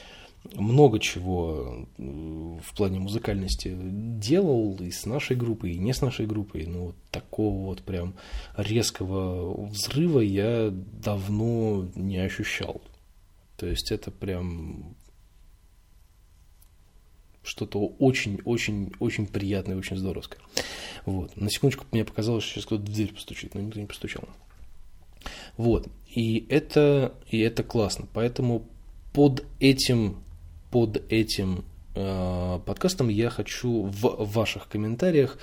много 0.55 0.99
чего 1.01 1.87
в 1.97 2.75
плане 2.77 3.01
музыкальности 3.01 3.77
делал 3.77 4.77
и 4.81 4.91
с 4.91 5.07
нашей 5.07 5.37
группой, 5.37 5.73
и 5.73 5.79
не 5.79 5.93
с 5.93 6.01
нашей 6.01 6.27
группой. 6.27 6.67
Но 6.67 6.87
вот 6.87 6.97
такого 7.11 7.67
вот 7.67 7.83
прям 7.83 8.15
резкого 8.57 9.67
взрыва 9.67 10.21
я 10.21 10.71
давно 10.71 11.89
не 11.95 12.19
ощущал. 12.19 12.81
То 13.57 13.67
есть 13.67 13.91
это 13.91 14.11
прям 14.11 14.97
что-то 17.43 17.79
очень-очень-очень 17.99 19.27
приятное, 19.27 19.77
очень 19.77 19.97
здоровское. 19.97 20.41
Вот. 21.05 21.37
На 21.37 21.49
секундочку 21.49 21.87
мне 21.93 22.05
показалось, 22.05 22.45
что 22.45 22.55
сейчас 22.55 22.67
кто-то 22.67 22.83
в 22.83 22.93
дверь 22.93 23.15
постучит, 23.15 23.55
но 23.55 23.61
никто 23.61 23.81
не 23.81 23.87
постучал. 23.87 24.25
Вот. 25.57 25.89
И 26.09 26.47
это, 26.49 27.15
и 27.31 27.39
это 27.39 27.63
классно. 27.63 28.07
Поэтому 28.13 28.67
под 29.13 29.47
этим 29.61 30.19
под 30.71 31.03
этим 31.11 31.65
э, 31.95 32.61
подкастом 32.65 33.09
я 33.09 33.31
хочу 33.31 33.85
в 33.85 34.33
ваших 34.33 34.69
комментариях 34.69 35.39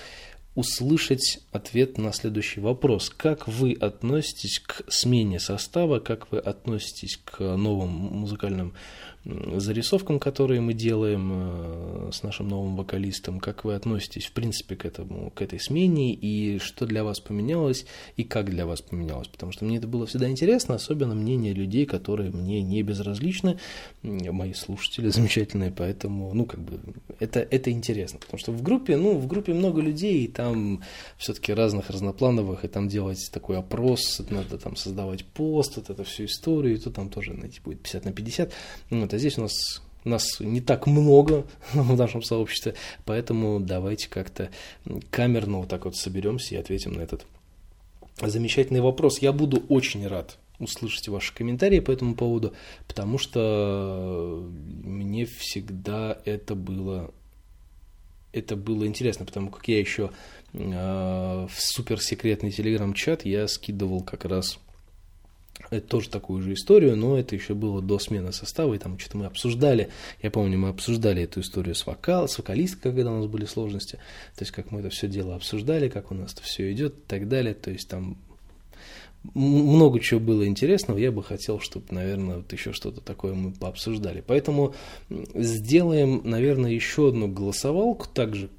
услышать 0.55 1.39
ответ 1.51 1.97
на 1.97 2.13
следующий 2.13 2.59
вопрос. 2.59 3.09
Как 3.09 3.47
вы 3.47 3.73
относитесь 3.73 4.59
к 4.59 4.83
смене 4.87 5.39
состава, 5.39 5.99
как 5.99 6.31
вы 6.31 6.37
относитесь 6.39 7.19
к 7.23 7.39
новым 7.39 7.89
музыкальным 7.89 8.73
зарисовкам, 9.25 10.19
которые 10.19 10.59
мы 10.59 10.73
делаем 10.73 11.31
э, 11.33 12.09
с 12.11 12.23
нашим 12.23 12.49
новым 12.49 12.75
вокалистом, 12.75 13.39
как 13.39 13.63
вы 13.63 13.75
относитесь, 13.75 14.25
в 14.25 14.33
принципе, 14.33 14.75
к 14.75 14.85
этому, 14.85 15.31
к 15.31 15.41
этой 15.41 15.59
смене, 15.61 16.13
и 16.13 16.59
что 16.59 16.85
для 16.85 17.05
вас 17.05 17.21
поменялось, 17.21 17.85
и 18.17 18.23
как 18.25 18.49
для 18.49 18.65
вас 18.65 18.81
поменялось, 18.81 19.29
потому 19.29 19.53
что 19.53 19.63
мне 19.63 19.77
это 19.77 19.87
было 19.87 20.05
всегда 20.05 20.29
интересно, 20.29 20.75
особенно 20.75 21.15
мнение 21.15 21.53
людей, 21.53 21.85
которые 21.85 22.31
мне 22.31 22.61
не 22.61 22.83
безразличны, 22.83 23.59
мои 24.01 24.53
слушатели 24.53 25.07
замечательные, 25.09 25.71
поэтому, 25.71 26.33
ну, 26.33 26.45
как 26.45 26.59
бы, 26.59 26.81
это, 27.19 27.39
это 27.39 27.71
интересно, 27.71 28.19
потому 28.19 28.39
что 28.39 28.51
в 28.51 28.61
группе, 28.61 28.97
ну, 28.97 29.17
в 29.17 29.27
группе 29.27 29.53
много 29.53 29.79
людей, 29.79 30.25
и 30.25 30.27
там 30.27 30.83
все-таки 31.17 31.53
разных, 31.53 31.89
разноплановых, 31.89 32.65
и 32.65 32.67
там 32.67 32.89
делать 32.89 33.29
такой 33.31 33.57
опрос, 33.57 34.21
надо 34.29 34.57
там 34.57 34.75
создавать 34.75 35.23
пост, 35.23 35.77
вот 35.77 35.89
эту 35.89 36.03
всю 36.03 36.25
историю, 36.25 36.75
и 36.75 36.77
то 36.77 36.91
там 36.91 37.09
тоже, 37.09 37.33
знаете, 37.33 37.61
будет 37.63 37.79
50 37.79 38.03
на 38.03 38.11
50, 38.11 38.51
вот, 38.89 39.12
а 39.13 39.17
здесь 39.17 39.37
у 39.37 39.41
нас 39.41 39.81
нас 40.03 40.39
не 40.39 40.61
так 40.61 40.87
много 40.87 41.45
в 41.73 41.95
нашем 41.95 42.21
сообществе, 42.21 42.75
поэтому 43.05 43.59
давайте 43.59 44.09
как-то 44.09 44.49
камерно 45.09 45.59
вот 45.59 45.69
так 45.69 45.85
вот 45.85 45.95
соберемся 45.95 46.55
и 46.55 46.57
ответим 46.57 46.93
на 46.93 47.01
этот 47.01 47.25
замечательный 48.21 48.81
вопрос. 48.81 49.19
Я 49.19 49.31
буду 49.31 49.63
очень 49.69 50.05
рад 50.07 50.37
услышать 50.59 51.07
ваши 51.07 51.33
комментарии 51.33 51.79
по 51.79 51.91
этому 51.91 52.15
поводу, 52.15 52.53
потому 52.87 53.17
что 53.17 54.49
мне 54.83 55.25
всегда 55.25 56.17
это 56.25 56.55
было 56.55 57.11
это 58.31 58.55
было 58.55 58.87
интересно, 58.87 59.25
потому 59.25 59.51
как 59.51 59.67
я 59.67 59.79
еще 59.79 60.09
э, 60.53 60.57
в 60.57 61.53
суперсекретный 61.55 62.49
телеграм-чат 62.49 63.25
я 63.25 63.47
скидывал 63.47 64.01
как 64.01 64.25
раз 64.25 64.57
это 65.73 65.87
тоже 65.87 66.09
такую 66.09 66.41
же 66.41 66.53
историю, 66.53 66.95
но 66.95 67.17
это 67.17 67.35
еще 67.35 67.53
было 67.53 67.81
до 67.81 67.99
смены 67.99 68.31
состава, 68.31 68.73
и 68.73 68.77
там 68.77 68.97
что-то 68.99 69.17
мы 69.17 69.25
обсуждали, 69.25 69.89
я 70.21 70.31
помню, 70.31 70.57
мы 70.57 70.69
обсуждали 70.69 71.23
эту 71.23 71.41
историю 71.41 71.75
с, 71.75 71.85
вокал, 71.85 72.27
с 72.27 72.37
вокалисткой, 72.37 72.91
когда 72.91 73.11
у 73.11 73.17
нас 73.17 73.27
были 73.27 73.45
сложности, 73.45 73.97
то 74.35 74.41
есть 74.41 74.51
как 74.51 74.71
мы 74.71 74.79
это 74.79 74.89
все 74.89 75.07
дело 75.07 75.35
обсуждали, 75.35 75.89
как 75.89 76.11
у 76.11 76.15
нас 76.15 76.33
это 76.33 76.43
все 76.43 76.71
идет 76.71 76.95
и 76.95 77.07
так 77.07 77.27
далее, 77.27 77.53
то 77.53 77.71
есть 77.71 77.87
там 77.87 78.17
много 79.33 79.99
чего 79.99 80.19
было 80.19 80.45
интересного, 80.45 80.97
я 80.97 81.11
бы 81.11 81.23
хотел, 81.23 81.59
чтобы, 81.59 81.85
наверное, 81.91 82.37
вот 82.37 82.51
еще 82.51 82.73
что-то 82.73 83.01
такое 83.01 83.33
мы 83.33 83.51
пообсуждали. 83.51 84.21
Поэтому 84.25 84.75
сделаем, 85.09 86.21
наверное, 86.25 86.71
еще 86.71 87.07
одну 87.07 87.29
голосовалку 87.29 88.07
также 88.13 88.49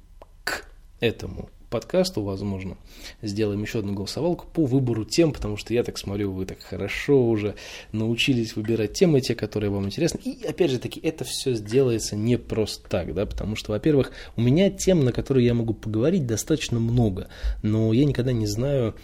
к 0.43 0.67
этому 0.99 1.49
подкасту, 1.69 2.21
возможно, 2.21 2.77
сделаем 3.21 3.61
еще 3.61 3.79
одну 3.79 3.93
голосовалку 3.93 4.45
по 4.53 4.65
выбору 4.65 5.05
тем, 5.05 5.31
потому 5.31 5.57
что 5.57 5.73
я 5.73 5.83
так 5.83 5.97
смотрю, 5.97 6.31
вы 6.31 6.45
так 6.45 6.61
хорошо 6.61 7.27
уже 7.27 7.55
научились 7.91 8.55
выбирать 8.55 8.93
темы, 8.93 9.21
те, 9.21 9.35
которые 9.35 9.69
вам 9.69 9.85
интересны. 9.85 10.19
И 10.23 10.45
опять 10.45 10.71
же 10.71 10.79
таки, 10.79 10.99
это 10.99 11.23
все 11.23 11.53
сделается 11.53 12.15
не 12.15 12.37
просто 12.37 12.87
так, 12.89 13.13
да, 13.13 13.25
потому 13.25 13.55
что, 13.55 13.71
во-первых, 13.71 14.11
у 14.35 14.41
меня 14.41 14.69
тем, 14.69 15.03
на 15.03 15.11
которые 15.11 15.45
я 15.45 15.53
могу 15.53 15.73
поговорить, 15.73 16.25
достаточно 16.25 16.79
много, 16.79 17.27
но 17.61 17.93
я 17.93 18.05
никогда 18.05 18.31
не 18.31 18.47
знаю, 18.47 18.95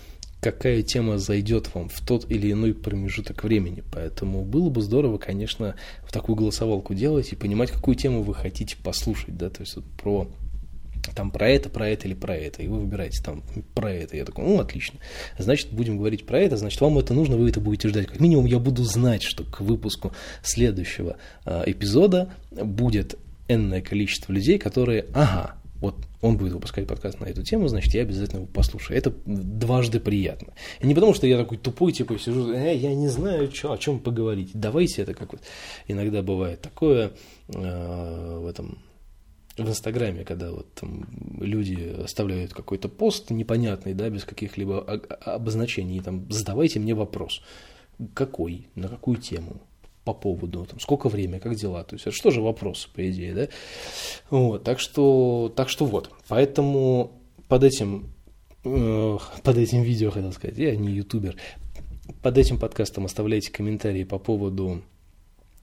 какая 0.41 0.82
тема 0.82 1.19
зайдет 1.19 1.74
вам 1.74 1.88
в 1.88 2.02
тот 2.02 2.30
или 2.30 2.52
иной 2.52 2.74
промежуток 2.74 3.43
времени. 3.43 3.84
Поэтому 3.91 4.43
было 4.43 4.69
бы 4.69 4.82
здорово, 4.82 5.17
конечно, 5.17 5.76
в 6.04 6.12
такую 6.12 6.36
голосовалку 6.36 6.93
делать 6.93 7.32
и 7.32 7.36
понимать, 7.36 7.71
какую 7.71 7.95
тему 7.95 8.24
вы 8.24 8.34
хотите 8.34 8.76
послушать, 8.84 9.38
да, 9.38 9.50
то 9.50 9.62
есть 9.62 9.76
вот 9.76 9.86
про 10.02 10.28
там 11.16 11.32
про 11.32 11.50
это, 11.50 11.70
про 11.70 11.88
это 11.90 12.08
или 12.08 12.14
про 12.14 12.36
это, 12.36 12.62
и 12.62 12.68
вы 12.68 12.80
выбираете 12.80 13.24
там 13.24 13.44
про 13.74 13.92
это. 13.92 14.16
Я 14.16 14.26
такой, 14.26 14.46
ну, 14.46 14.60
отлично. 14.60 15.00
Значит, 15.38 15.72
будем 15.72 15.98
говорить 15.98 16.26
про 16.26 16.40
это, 16.40 16.58
значит, 16.58 16.80
вам 16.82 16.98
это 16.98 17.14
нужно, 17.14 17.38
вы 17.38 17.50
это 17.50 17.60
будете 17.60 17.90
ждать. 17.90 18.08
Как 18.08 18.20
минимум, 18.20 18.46
я 18.46 18.60
буду 18.60 18.84
знать, 18.84 19.24
что 19.24 19.44
к 19.44 19.62
выпуску 19.62 20.14
следующего 20.44 21.18
э, 21.46 21.64
эпизода 21.66 22.34
будет 22.52 23.18
энное 23.48 23.82
количество 23.82 24.32
людей, 24.32 24.58
которые, 24.58 25.06
ага, 25.14 25.56
вот 25.82 25.96
он 26.22 26.38
будет 26.38 26.54
выпускать 26.54 26.88
подкаст 26.88 27.20
на 27.20 27.26
эту 27.26 27.44
тему, 27.44 27.68
значит, 27.68 27.94
я 27.96 28.04
обязательно 28.04 28.42
его 28.42 28.48
послушаю. 28.48 28.98
Это 28.98 29.12
дважды 29.26 30.00
приятно. 30.00 30.54
И 30.80 30.88
не 30.88 30.94
потому, 30.94 31.16
что 31.16 31.26
я 31.26 31.38
такой 31.38 31.58
тупой, 31.58 31.92
типа, 31.92 32.18
сижу, 32.20 32.54
э, 32.54 32.76
я 32.76 32.94
не 32.94 33.08
знаю, 33.08 33.52
что, 33.52 33.74
о 33.74 33.78
чем 33.78 34.00
поговорить. 34.00 34.52
Давайте 34.54 35.02
это 35.02 35.16
как 35.16 35.34
вот 35.34 35.42
иногда 35.88 36.22
бывает 36.22 36.62
такое 36.62 37.14
э, 37.50 38.40
в 38.40 38.46
этом 38.48 38.78
в 39.58 39.68
Инстаграме, 39.68 40.24
когда 40.24 40.52
вот 40.52 40.74
там 40.74 41.06
люди 41.40 41.96
оставляют 42.04 42.54
какой-то 42.54 42.90
пост 42.90 43.30
непонятный, 43.32 43.94
да, 43.94 44.10
без 44.10 44.24
каких-либо 44.24 44.82
обозначений, 45.26 46.00
там 46.00 46.30
задавайте 46.32 46.80
мне 46.80 46.94
вопрос, 46.94 47.42
какой, 48.14 48.68
на 48.76 48.88
какую 48.88 49.18
тему, 49.18 49.62
по 50.04 50.14
поводу, 50.14 50.66
там, 50.66 50.80
сколько 50.80 51.10
время, 51.10 51.40
как 51.40 51.56
дела, 51.56 51.84
то 51.84 51.96
есть 51.96 52.08
это 52.08 52.16
что 52.16 52.32
же 52.32 52.42
вопрос, 52.42 52.90
по 52.96 53.08
идее, 53.10 53.34
да, 53.36 53.48
вот, 54.30 54.64
так 54.64 54.80
что, 54.80 55.54
так 55.56 55.70
что 55.70 55.86
вот, 55.86 56.10
поэтому 56.28 57.22
под 57.48 57.64
этим, 57.64 58.12
э, 58.64 59.18
под 59.44 59.58
этим 59.58 59.84
видео, 59.84 60.10
хотел 60.10 60.32
сказать, 60.32 60.58
я 60.58 60.76
не 60.76 60.92
ютубер, 60.92 61.36
под 62.24 62.38
этим 62.38 62.58
подкастом 62.58 63.06
оставляйте 63.06 63.52
комментарии 63.52 64.04
по 64.04 64.18
поводу 64.18 64.82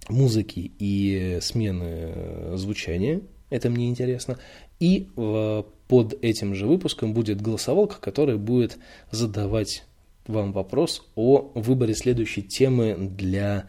музыки 0.08 0.70
и 0.78 1.38
смены 1.40 2.56
звучания, 2.56 3.22
это 3.50 3.70
мне 3.70 3.88
интересно. 3.88 4.38
И 4.80 5.08
э, 5.16 5.62
под 5.88 6.22
этим 6.22 6.54
же 6.54 6.66
выпуском 6.66 7.14
будет 7.14 7.40
голосовалка, 7.40 8.00
которая 8.00 8.36
будет 8.36 8.78
задавать 9.10 9.84
вам 10.26 10.52
вопрос 10.52 11.06
о 11.14 11.50
выборе 11.54 11.94
следующей 11.94 12.42
темы 12.42 12.96
для, 12.98 13.68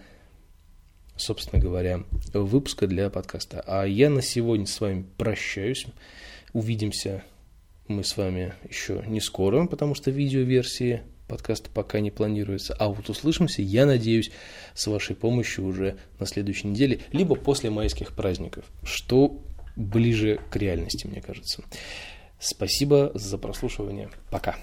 собственно 1.16 1.62
говоря, 1.62 2.04
выпуска 2.34 2.88
для 2.88 3.10
подкаста. 3.10 3.64
А 3.66 3.86
я 3.86 4.10
на 4.10 4.22
сегодня 4.22 4.66
с 4.66 4.80
вами 4.82 5.06
прощаюсь. 5.18 5.86
Увидимся 6.52 7.24
мы 7.88 8.04
с 8.04 8.18
вами 8.18 8.54
еще 8.70 9.04
не 9.08 9.20
скоро, 9.20 9.66
потому 9.66 9.96
что 9.96 10.12
видеоверсии 10.12 11.02
подкаста 11.28 11.70
пока 11.74 12.00
не 12.00 12.12
планируется. 12.12 12.76
А 12.78 12.88
вот 12.88 13.10
услышимся, 13.10 13.62
я 13.62 13.86
надеюсь, 13.86 14.32
с 14.76 14.86
вашей 14.88 15.16
помощью 15.16 15.66
уже 15.66 15.98
на 16.20 16.26
следующей 16.26 16.68
неделе, 16.68 17.02
либо 17.12 17.36
после 17.36 17.70
майских 17.70 18.14
праздников, 18.14 18.66
что 18.84 19.42
ближе 19.80 20.40
к 20.52 20.56
реальности, 20.58 21.08
мне 21.08 21.22
кажется. 21.22 21.64
Спасибо 22.40 23.12
за 23.16 23.38
прослушивание. 23.38 24.10
Пока. 24.30 24.56